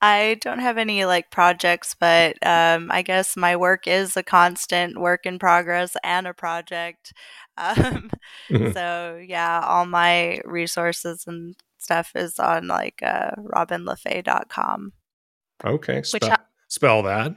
I 0.00 0.36
don't 0.40 0.60
have 0.60 0.78
any 0.78 1.04
like 1.04 1.30
projects, 1.30 1.96
but 1.98 2.36
um, 2.46 2.90
I 2.90 3.02
guess 3.02 3.36
my 3.36 3.56
work 3.56 3.88
is 3.88 4.16
a 4.16 4.22
constant 4.22 5.00
work 5.00 5.26
in 5.26 5.38
progress 5.38 5.96
and 6.02 6.26
a 6.26 6.34
project. 6.34 7.12
Um, 7.60 8.08
mm-hmm. 8.48 8.70
So 8.72 9.20
yeah, 9.26 9.60
all 9.66 9.84
my 9.84 10.40
resources 10.44 11.24
and 11.26 11.56
stuff 11.78 12.12
is 12.14 12.38
on 12.38 12.68
like 12.68 13.00
uh, 13.02 13.32
robinlefay.com. 13.38 14.92
Okay, 15.64 16.02
Spe- 16.02 16.14
Which, 16.14 16.30
spell 16.68 17.02
that. 17.02 17.36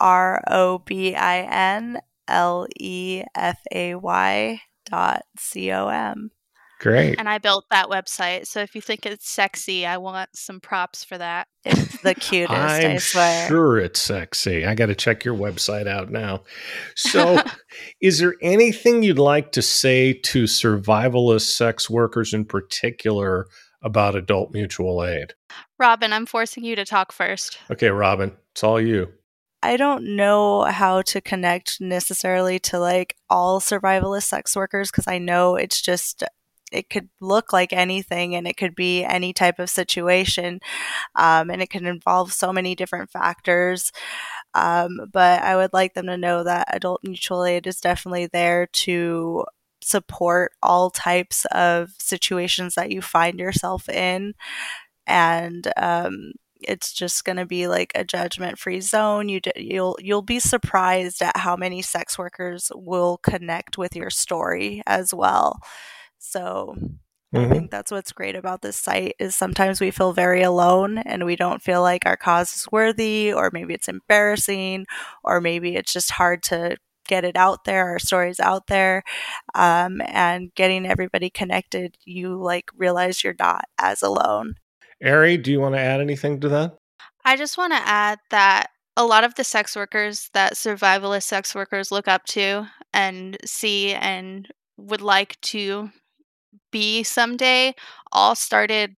R 0.00 0.42
O 0.48 0.78
B 0.78 1.14
I 1.14 1.40
N 1.40 2.00
L 2.28 2.66
E 2.78 3.22
F 3.34 3.60
A 3.72 3.94
Y 3.94 4.60
dot 4.86 5.22
C 5.38 5.72
O 5.72 5.88
M. 5.88 6.30
Great. 6.84 7.18
And 7.18 7.30
I 7.30 7.38
built 7.38 7.64
that 7.70 7.88
website. 7.88 8.46
So 8.46 8.60
if 8.60 8.74
you 8.74 8.82
think 8.82 9.06
it's 9.06 9.26
sexy, 9.26 9.86
I 9.86 9.96
want 9.96 10.28
some 10.36 10.60
props 10.60 11.02
for 11.02 11.16
that. 11.16 11.48
It's 11.64 12.02
the 12.02 12.14
cutest, 12.14 12.52
I'm 12.52 12.90
I 12.90 12.96
swear. 12.98 13.48
sure 13.48 13.78
it's 13.78 13.98
sexy. 13.98 14.66
I 14.66 14.74
got 14.74 14.86
to 14.86 14.94
check 14.94 15.24
your 15.24 15.34
website 15.34 15.86
out 15.86 16.10
now. 16.10 16.42
So, 16.94 17.42
is 18.02 18.18
there 18.18 18.34
anything 18.42 19.02
you'd 19.02 19.18
like 19.18 19.52
to 19.52 19.62
say 19.62 20.12
to 20.12 20.44
survivalist 20.44 21.56
sex 21.56 21.88
workers 21.88 22.34
in 22.34 22.44
particular 22.44 23.46
about 23.80 24.14
adult 24.14 24.52
mutual 24.52 25.02
aid? 25.02 25.32
Robin, 25.78 26.12
I'm 26.12 26.26
forcing 26.26 26.64
you 26.64 26.76
to 26.76 26.84
talk 26.84 27.12
first. 27.12 27.56
Okay, 27.70 27.88
Robin, 27.88 28.36
it's 28.52 28.62
all 28.62 28.78
you. 28.78 29.10
I 29.62 29.78
don't 29.78 30.16
know 30.16 30.64
how 30.64 31.00
to 31.00 31.22
connect 31.22 31.80
necessarily 31.80 32.58
to 32.58 32.78
like 32.78 33.16
all 33.30 33.58
survivalist 33.58 34.24
sex 34.24 34.54
workers 34.54 34.90
because 34.90 35.08
I 35.08 35.16
know 35.16 35.56
it's 35.56 35.80
just 35.80 36.22
it 36.74 36.90
could 36.90 37.08
look 37.20 37.52
like 37.52 37.72
anything 37.72 38.34
and 38.34 38.46
it 38.46 38.56
could 38.56 38.74
be 38.74 39.04
any 39.04 39.32
type 39.32 39.58
of 39.58 39.70
situation 39.70 40.60
um, 41.16 41.50
and 41.50 41.62
it 41.62 41.70
can 41.70 41.86
involve 41.86 42.32
so 42.32 42.52
many 42.52 42.74
different 42.74 43.10
factors 43.10 43.92
um, 44.54 45.00
but 45.12 45.42
i 45.42 45.56
would 45.56 45.72
like 45.72 45.94
them 45.94 46.06
to 46.06 46.16
know 46.16 46.44
that 46.44 46.68
adult 46.74 47.00
mutual 47.04 47.44
aid 47.44 47.66
is 47.66 47.80
definitely 47.80 48.26
there 48.26 48.66
to 48.72 49.44
support 49.82 50.52
all 50.62 50.90
types 50.90 51.44
of 51.52 51.90
situations 51.98 52.74
that 52.74 52.90
you 52.90 53.02
find 53.02 53.38
yourself 53.38 53.88
in 53.88 54.34
and 55.06 55.70
um, 55.76 56.32
it's 56.60 56.92
just 56.92 57.24
going 57.24 57.36
to 57.36 57.46
be 57.46 57.66
like 57.68 57.92
a 57.94 58.04
judgment 58.04 58.58
free 58.58 58.80
zone. 58.80 59.28
You 59.28 59.40
d- 59.40 59.52
you'll 59.56 59.96
you'll 60.00 60.22
be 60.22 60.40
surprised 60.40 61.20
at 61.22 61.36
how 61.36 61.56
many 61.56 61.82
sex 61.82 62.18
workers 62.18 62.70
will 62.74 63.18
connect 63.18 63.76
with 63.78 63.94
your 63.94 64.10
story 64.10 64.82
as 64.86 65.12
well 65.12 65.60
so 66.24 66.74
mm-hmm. 66.78 67.36
I 67.36 67.48
think 67.48 67.70
that's 67.70 67.90
what's 67.90 68.12
great 68.12 68.36
about 68.36 68.62
this 68.62 68.76
site 68.76 69.14
is 69.18 69.36
sometimes 69.36 69.80
we 69.80 69.90
feel 69.90 70.12
very 70.12 70.42
alone 70.42 70.98
and 70.98 71.24
we 71.24 71.36
don't 71.36 71.62
feel 71.62 71.82
like 71.82 72.06
our 72.06 72.16
cause 72.16 72.54
is 72.54 72.66
worthy 72.72 73.32
or 73.32 73.50
maybe 73.52 73.74
it's 73.74 73.88
embarrassing 73.88 74.86
or 75.22 75.40
maybe 75.40 75.76
it's 75.76 75.92
just 75.92 76.12
hard 76.12 76.42
to 76.44 76.76
get 77.06 77.24
it 77.24 77.36
out 77.36 77.64
there 77.64 77.86
our 77.90 77.98
stories 77.98 78.40
out 78.40 78.66
there 78.66 79.02
um, 79.54 80.00
and 80.06 80.54
getting 80.54 80.86
everybody 80.86 81.30
connected 81.30 81.96
you 82.04 82.40
like 82.40 82.70
realize 82.76 83.22
you're 83.22 83.34
not 83.38 83.66
as 83.78 84.02
alone 84.02 84.54
aerie 85.02 85.36
do 85.36 85.52
you 85.52 85.60
want 85.60 85.74
to 85.74 85.80
add 85.80 86.00
anything 86.00 86.40
to 86.40 86.48
that 86.48 86.76
i 87.24 87.36
just 87.36 87.58
want 87.58 87.72
to 87.72 87.88
add 87.88 88.18
that 88.30 88.70
a 88.96 89.04
lot 89.04 89.24
of 89.24 89.34
the 89.34 89.44
sex 89.44 89.76
workers 89.76 90.30
that 90.32 90.54
survivalist 90.54 91.24
sex 91.24 91.54
workers 91.54 91.92
look 91.92 92.08
up 92.08 92.24
to 92.24 92.66
and 92.92 93.36
see 93.44 93.92
and 93.92 94.48
would 94.76 95.02
like 95.02 95.40
to 95.40 95.90
be 96.70 97.02
someday 97.02 97.74
all 98.12 98.34
started 98.34 98.96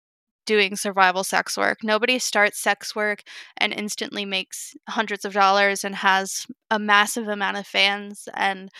doing 0.46 0.76
survival 0.76 1.24
sex 1.24 1.56
work. 1.56 1.78
Nobody 1.82 2.18
starts 2.18 2.60
sex 2.60 2.94
work 2.94 3.22
and 3.56 3.72
instantly 3.72 4.24
makes 4.24 4.74
hundreds 4.88 5.24
of 5.24 5.32
dollars 5.32 5.84
and 5.84 5.94
has 5.94 6.46
a 6.70 6.78
massive 6.78 7.28
amount 7.28 7.56
of 7.56 7.66
fans. 7.66 8.28
And 8.34 8.70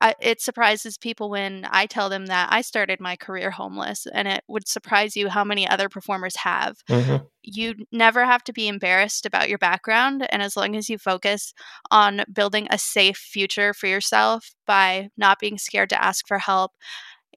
I, 0.00 0.14
it 0.20 0.40
surprises 0.40 0.96
people 0.96 1.28
when 1.28 1.66
I 1.70 1.86
tell 1.86 2.08
them 2.08 2.26
that 2.26 2.48
I 2.52 2.60
started 2.60 3.00
my 3.00 3.16
career 3.16 3.50
homeless, 3.50 4.06
and 4.12 4.28
it 4.28 4.44
would 4.46 4.68
surprise 4.68 5.16
you 5.16 5.28
how 5.28 5.42
many 5.42 5.68
other 5.68 5.88
performers 5.88 6.36
have. 6.36 6.76
Mm-hmm. 6.88 7.24
You 7.42 7.74
never 7.90 8.24
have 8.24 8.44
to 8.44 8.52
be 8.52 8.68
embarrassed 8.68 9.26
about 9.26 9.48
your 9.48 9.58
background, 9.58 10.24
and 10.30 10.40
as 10.40 10.56
long 10.56 10.76
as 10.76 10.88
you 10.88 10.98
focus 10.98 11.52
on 11.90 12.22
building 12.32 12.68
a 12.70 12.78
safe 12.78 13.16
future 13.16 13.74
for 13.74 13.88
yourself 13.88 14.52
by 14.68 15.08
not 15.16 15.40
being 15.40 15.58
scared 15.58 15.90
to 15.90 16.00
ask 16.00 16.28
for 16.28 16.38
help, 16.38 16.72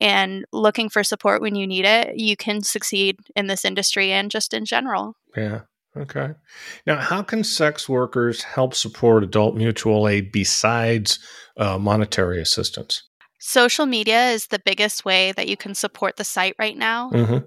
and 0.01 0.43
looking 0.51 0.89
for 0.89 1.03
support 1.03 1.41
when 1.41 1.55
you 1.55 1.65
need 1.67 1.85
it, 1.85 2.17
you 2.17 2.35
can 2.35 2.61
succeed 2.61 3.17
in 3.35 3.47
this 3.47 3.63
industry 3.63 4.11
and 4.11 4.31
just 4.31 4.53
in 4.53 4.65
general. 4.65 5.15
Yeah. 5.37 5.61
Okay. 5.95 6.31
Now, 6.87 6.97
how 6.97 7.21
can 7.21 7.43
sex 7.43 7.87
workers 7.87 8.43
help 8.43 8.73
support 8.73 9.23
adult 9.23 9.55
mutual 9.55 10.07
aid 10.07 10.31
besides 10.31 11.19
uh, 11.57 11.77
monetary 11.77 12.41
assistance? 12.41 13.03
Social 13.39 13.85
media 13.85 14.29
is 14.29 14.47
the 14.47 14.61
biggest 14.63 15.03
way 15.05 15.31
that 15.33 15.47
you 15.47 15.57
can 15.57 15.75
support 15.75 16.15
the 16.15 16.23
site 16.23 16.55
right 16.59 16.77
now. 16.77 17.11
Mm-hmm 17.11 17.45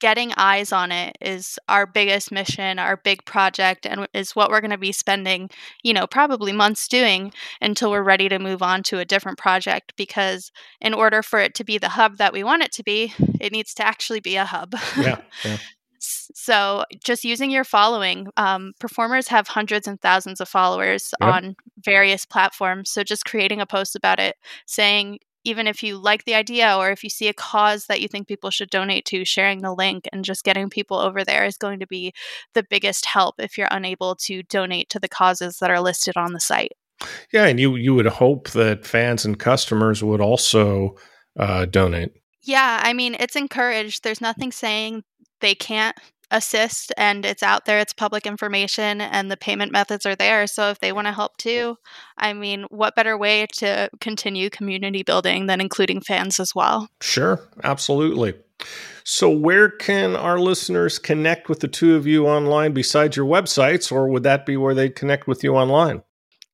getting 0.00 0.32
eyes 0.36 0.72
on 0.72 0.92
it 0.92 1.16
is 1.20 1.58
our 1.68 1.86
biggest 1.86 2.30
mission, 2.30 2.78
our 2.78 2.96
big 2.96 3.24
project, 3.24 3.86
and 3.86 4.06
is 4.14 4.36
what 4.36 4.50
we're 4.50 4.60
going 4.60 4.70
to 4.70 4.78
be 4.78 4.92
spending, 4.92 5.50
you 5.82 5.92
know, 5.92 6.06
probably 6.06 6.52
months 6.52 6.88
doing 6.88 7.32
until 7.60 7.90
we're 7.90 8.02
ready 8.02 8.28
to 8.28 8.38
move 8.38 8.62
on 8.62 8.82
to 8.84 8.98
a 8.98 9.04
different 9.04 9.38
project. 9.38 9.92
Because 9.96 10.52
in 10.80 10.94
order 10.94 11.22
for 11.22 11.38
it 11.38 11.54
to 11.56 11.64
be 11.64 11.78
the 11.78 11.90
hub 11.90 12.16
that 12.18 12.32
we 12.32 12.44
want 12.44 12.62
it 12.62 12.72
to 12.72 12.82
be, 12.82 13.12
it 13.40 13.52
needs 13.52 13.74
to 13.74 13.86
actually 13.86 14.20
be 14.20 14.36
a 14.36 14.44
hub. 14.44 14.74
Yeah. 14.96 15.20
yeah. 15.44 15.58
so 16.00 16.84
just 17.02 17.24
using 17.24 17.50
your 17.50 17.64
following 17.64 18.28
um, 18.36 18.72
performers 18.78 19.28
have 19.28 19.48
hundreds 19.48 19.88
and 19.88 20.00
thousands 20.00 20.40
of 20.40 20.48
followers 20.48 21.12
yep. 21.20 21.34
on 21.34 21.56
various 21.84 22.24
platforms 22.24 22.90
so 22.90 23.02
just 23.02 23.24
creating 23.24 23.60
a 23.60 23.66
post 23.66 23.96
about 23.96 24.20
it 24.20 24.36
saying 24.66 25.18
even 25.48 25.66
if 25.66 25.82
you 25.82 25.96
like 25.96 26.24
the 26.24 26.34
idea 26.34 26.76
or 26.76 26.90
if 26.90 27.02
you 27.02 27.08
see 27.08 27.28
a 27.28 27.32
cause 27.32 27.86
that 27.86 28.00
you 28.02 28.08
think 28.08 28.28
people 28.28 28.50
should 28.50 28.68
donate 28.68 29.06
to, 29.06 29.24
sharing 29.24 29.62
the 29.62 29.72
link 29.72 30.06
and 30.12 30.24
just 30.24 30.44
getting 30.44 30.68
people 30.68 30.98
over 30.98 31.24
there 31.24 31.46
is 31.46 31.56
going 31.56 31.80
to 31.80 31.86
be 31.86 32.12
the 32.52 32.62
biggest 32.68 33.06
help 33.06 33.36
if 33.38 33.56
you're 33.56 33.68
unable 33.70 34.14
to 34.14 34.42
donate 34.44 34.90
to 34.90 35.00
the 35.00 35.08
causes 35.08 35.58
that 35.58 35.70
are 35.70 35.80
listed 35.80 36.16
on 36.16 36.32
the 36.32 36.40
site. 36.40 36.72
Yeah, 37.32 37.46
and 37.46 37.58
you 37.58 37.76
you 37.76 37.94
would 37.94 38.06
hope 38.06 38.50
that 38.50 38.84
fans 38.84 39.24
and 39.24 39.38
customers 39.38 40.02
would 40.02 40.20
also 40.20 40.96
uh, 41.38 41.64
donate. 41.64 42.10
Yeah, 42.42 42.80
I 42.82 42.92
mean 42.92 43.16
it's 43.18 43.36
encouraged. 43.36 44.02
There's 44.02 44.20
nothing 44.20 44.52
saying 44.52 45.04
they 45.40 45.54
can't 45.54 45.96
assist 46.30 46.92
and 46.96 47.24
it's 47.24 47.42
out 47.42 47.64
there 47.64 47.78
it's 47.78 47.92
public 47.92 48.26
information 48.26 49.00
and 49.00 49.30
the 49.30 49.36
payment 49.36 49.72
methods 49.72 50.04
are 50.04 50.14
there 50.14 50.46
so 50.46 50.68
if 50.70 50.78
they 50.80 50.92
want 50.92 51.06
to 51.06 51.12
help 51.12 51.36
too 51.38 51.76
i 52.18 52.32
mean 52.32 52.64
what 52.70 52.94
better 52.94 53.16
way 53.16 53.46
to 53.52 53.88
continue 54.00 54.50
community 54.50 55.02
building 55.02 55.46
than 55.46 55.60
including 55.60 56.00
fans 56.00 56.38
as 56.38 56.54
well 56.54 56.88
sure 57.00 57.40
absolutely 57.64 58.34
so 59.04 59.30
where 59.30 59.70
can 59.70 60.14
our 60.16 60.38
listeners 60.38 60.98
connect 60.98 61.48
with 61.48 61.60
the 61.60 61.68
two 61.68 61.94
of 61.94 62.06
you 62.06 62.26
online 62.26 62.72
besides 62.72 63.16
your 63.16 63.26
websites 63.26 63.90
or 63.90 64.08
would 64.08 64.22
that 64.22 64.44
be 64.44 64.56
where 64.56 64.74
they 64.74 64.90
connect 64.90 65.26
with 65.26 65.42
you 65.42 65.54
online 65.54 66.02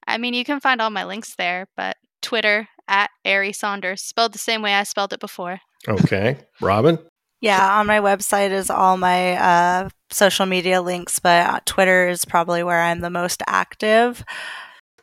i 0.06 0.16
mean 0.16 0.34
you 0.34 0.44
can 0.44 0.60
find 0.60 0.80
all 0.80 0.90
my 0.90 1.04
links 1.04 1.34
there 1.34 1.66
but 1.76 1.96
twitter 2.22 2.68
at 2.88 3.10
Aerie 3.24 3.52
Saunders, 3.52 4.02
spelled 4.02 4.32
the 4.32 4.38
same 4.38 4.62
way 4.62 4.74
I 4.74 4.82
spelled 4.82 5.12
it 5.12 5.20
before. 5.20 5.60
Okay. 5.88 6.38
Robin? 6.60 6.98
Yeah, 7.44 7.78
on 7.78 7.86
my 7.86 8.00
website 8.00 8.52
is 8.52 8.70
all 8.70 8.96
my 8.96 9.34
uh, 9.34 9.90
social 10.10 10.46
media 10.46 10.80
links, 10.80 11.18
but 11.18 11.46
uh, 11.46 11.60
Twitter 11.66 12.08
is 12.08 12.24
probably 12.24 12.62
where 12.62 12.80
I'm 12.80 13.00
the 13.00 13.10
most 13.10 13.42
active. 13.46 14.24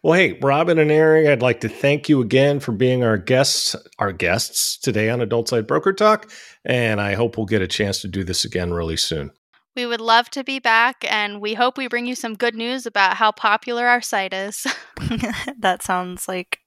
Well, 0.01 0.15
hey, 0.15 0.39
Robin 0.41 0.79
and 0.79 0.89
Aerie, 0.89 1.27
I'd 1.27 1.43
like 1.43 1.59
to 1.59 1.69
thank 1.69 2.09
you 2.09 2.19
again 2.19 2.59
for 2.59 2.71
being 2.71 3.03
our 3.03 3.19
guests, 3.19 3.75
our 3.99 4.11
guests 4.11 4.79
today 4.79 5.11
on 5.11 5.21
Adult 5.21 5.49
Site 5.49 5.67
Broker 5.67 5.93
Talk, 5.93 6.31
and 6.65 6.99
I 6.99 7.13
hope 7.13 7.37
we'll 7.37 7.45
get 7.45 7.61
a 7.61 7.67
chance 7.67 8.01
to 8.01 8.07
do 8.07 8.23
this 8.23 8.43
again 8.43 8.73
really 8.73 8.97
soon. 8.97 9.29
We 9.75 9.85
would 9.85 10.01
love 10.01 10.31
to 10.31 10.43
be 10.43 10.57
back, 10.57 11.05
and 11.07 11.41
we 11.41 11.53
hope 11.53 11.77
we 11.77 11.87
bring 11.87 12.07
you 12.07 12.15
some 12.15 12.33
good 12.33 12.55
news 12.55 12.87
about 12.87 13.17
how 13.17 13.31
popular 13.31 13.85
our 13.85 14.01
site 14.01 14.33
is. 14.33 14.65
that 15.59 15.83
sounds 15.83 16.27
like 16.27 16.57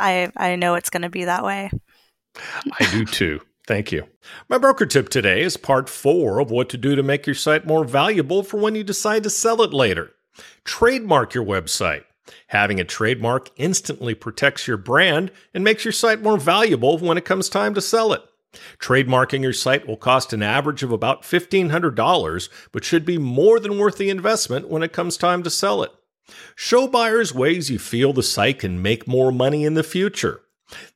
I 0.00 0.32
I 0.36 0.56
know 0.56 0.74
it's 0.74 0.90
going 0.90 1.02
to 1.02 1.08
be 1.08 1.26
that 1.26 1.44
way. 1.44 1.70
I 2.80 2.90
do 2.90 3.04
too. 3.04 3.40
Thank 3.66 3.92
you. 3.92 4.06
My 4.48 4.58
broker 4.58 4.84
tip 4.84 5.08
today 5.08 5.40
is 5.40 5.56
part 5.56 5.88
four 5.88 6.38
of 6.38 6.50
what 6.50 6.68
to 6.70 6.76
do 6.76 6.94
to 6.96 7.02
make 7.02 7.26
your 7.26 7.34
site 7.34 7.66
more 7.66 7.84
valuable 7.84 8.42
for 8.42 8.58
when 8.58 8.74
you 8.74 8.84
decide 8.84 9.22
to 9.22 9.30
sell 9.30 9.62
it 9.62 9.72
later. 9.72 10.12
Trademark 10.64 11.34
your 11.34 11.44
website. 11.44 12.04
Having 12.48 12.80
a 12.80 12.84
trademark 12.84 13.50
instantly 13.56 14.14
protects 14.14 14.66
your 14.66 14.76
brand 14.76 15.30
and 15.52 15.64
makes 15.64 15.84
your 15.84 15.92
site 15.92 16.22
more 16.22 16.38
valuable 16.38 16.98
when 16.98 17.18
it 17.18 17.24
comes 17.24 17.48
time 17.48 17.74
to 17.74 17.80
sell 17.80 18.12
it. 18.12 18.22
Trademarking 18.78 19.42
your 19.42 19.52
site 19.52 19.86
will 19.86 19.96
cost 19.96 20.32
an 20.32 20.42
average 20.42 20.82
of 20.82 20.92
about 20.92 21.22
$1,500, 21.22 22.48
but 22.70 22.84
should 22.84 23.04
be 23.04 23.18
more 23.18 23.58
than 23.58 23.78
worth 23.78 23.96
the 23.98 24.10
investment 24.10 24.68
when 24.68 24.82
it 24.82 24.92
comes 24.92 25.16
time 25.16 25.42
to 25.42 25.50
sell 25.50 25.82
it. 25.82 25.90
Show 26.54 26.86
buyers 26.86 27.34
ways 27.34 27.70
you 27.70 27.78
feel 27.78 28.12
the 28.12 28.22
site 28.22 28.60
can 28.60 28.80
make 28.80 29.08
more 29.08 29.32
money 29.32 29.64
in 29.64 29.74
the 29.74 29.82
future. 29.82 30.42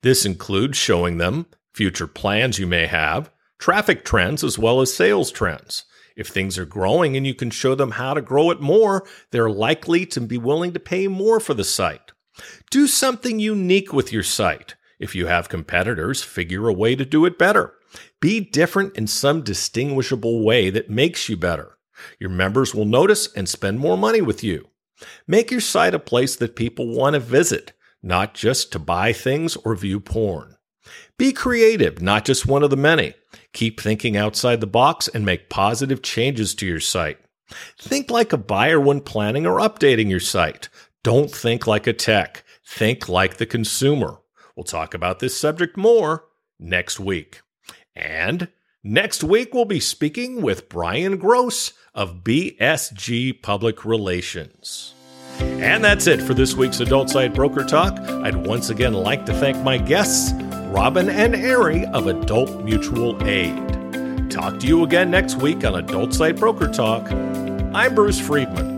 This 0.03 0.25
includes 0.25 0.79
showing 0.79 1.19
them 1.19 1.47
future 1.79 2.09
plans 2.09 2.59
you 2.59 2.67
may 2.67 2.89
have, 2.89 3.31
traffic 3.61 4.05
trends, 4.05 4.43
as 4.43 4.59
well 4.59 4.81
as 4.81 4.93
sales 4.93 5.31
trends. 5.31 5.85
If 6.17 6.27
things 6.27 6.59
are 6.59 6.67
growing 6.67 7.17
and 7.17 7.25
you 7.25 7.35
can 7.35 7.51
show 7.51 7.77
them 7.77 7.93
how 7.93 8.15
to 8.15 8.21
grow 8.21 8.51
it 8.51 8.61
more, 8.61 9.07
they're 9.31 9.49
likely 9.49 10.05
to 10.07 10.21
be 10.21 10.39
willing 10.39 10.73
to 10.73 10.81
pay 10.81 11.07
more 11.07 11.39
for 11.39 11.55
the 11.55 11.63
site. 11.63 12.11
Do 12.73 12.89
something 12.89 13.39
unique 13.39 13.93
with 13.93 14.13
your 14.13 14.25
site. 14.25 14.75
If 14.99 15.15
you 15.15 15.27
have 15.27 15.49
competitors, 15.49 16.21
figure 16.21 16.67
a 16.67 16.73
way 16.73 16.97
to 16.97 17.05
do 17.05 17.25
it 17.25 17.39
better. 17.39 17.75
Be 18.21 18.41
different 18.41 18.97
in 18.97 19.07
some 19.07 19.43
distinguishable 19.43 20.45
way 20.45 20.71
that 20.71 20.91
makes 20.91 21.29
you 21.29 21.37
better. 21.37 21.79
Your 22.19 22.31
members 22.31 22.75
will 22.75 22.87
notice 22.87 23.33
and 23.35 23.49
spend 23.49 23.79
more 23.79 23.97
money 23.97 24.21
with 24.21 24.43
you. 24.43 24.67
Make 25.29 25.53
your 25.53 25.61
site 25.61 25.95
a 25.95 26.01
place 26.01 26.35
that 26.35 26.57
people 26.57 26.93
want 26.93 27.15
to 27.15 27.21
visit, 27.21 27.73
not 28.03 28.35
just 28.35 28.73
to 28.73 28.81
buy 28.81 29.13
things 29.13 29.55
or 29.55 29.77
view 29.77 30.01
porn. 30.01 30.57
Be 31.19 31.33
creative, 31.33 32.01
not 32.01 32.25
just 32.25 32.47
one 32.47 32.63
of 32.63 32.71
the 32.71 32.77
many. 32.77 33.15
Keep 33.53 33.81
thinking 33.81 34.17
outside 34.17 34.61
the 34.61 34.67
box 34.67 35.09
and 35.09 35.25
make 35.25 35.49
positive 35.49 36.03
changes 36.03 36.55
to 36.57 36.67
your 36.67 36.81
site. 36.81 37.19
Think 37.79 38.11
like 38.11 38.33
a 38.33 38.39
buyer 38.39 38.81
when 38.81 39.01
planning 39.01 39.47
or 39.47 39.59
updating 39.59 40.11
your 40.11 40.21
site. 40.21 40.69
Don't 41.03 41.31
think 41.31 41.67
like 41.67 41.87
a 41.87 41.93
tech. 41.93 42.45
Think 42.67 43.09
like 43.09 43.39
the 43.39 43.47
consumer. 43.47 44.19
We'll 44.55 44.65
talk 44.65 44.95
about 44.95 45.21
this 45.21 45.37
subject 45.37 45.77
more 45.77 46.25
next 46.59 47.01
week. 47.01 47.41
And 47.95 48.49
next 48.85 49.25
week, 49.25 49.55
we'll 49.55 49.65
be 49.65 49.81
speaking 49.81 50.43
with 50.43 50.69
Brian 50.69 51.17
Gross 51.17 51.73
of 51.95 52.23
BSG 52.23 53.43
Public 53.43 53.85
Relations. 53.85 54.95
And 55.41 55.85
that's 55.85 56.07
it 56.07 56.21
for 56.21 56.35
this 56.35 56.55
week's 56.55 56.81
Adult 56.81 57.11
Site 57.11 57.35
Broker 57.35 57.65
Talk. 57.65 57.99
I'd 57.99 58.47
once 58.47 58.71
again 58.71 58.93
like 58.93 59.25
to 59.27 59.33
thank 59.35 59.57
my 59.59 59.79
guests, 59.79 60.33
Robin 60.69 61.09
and 61.09 61.35
Aerie 61.35 61.87
of 61.87 62.07
Adult 62.07 62.63
Mutual 62.63 63.17
Aid. 63.27 63.57
Talk 64.31 64.61
to 64.61 64.67
you 64.67 64.85
again 64.85 65.11
next 65.11 65.37
week 65.37 65.65
on 65.65 65.75
Adult 65.75 66.13
Site 66.13 66.37
Broker 66.37 66.69
Talk. 66.69 67.11
I'm 67.11 67.95
Bruce 67.95 68.21
Friedman. 68.21 68.78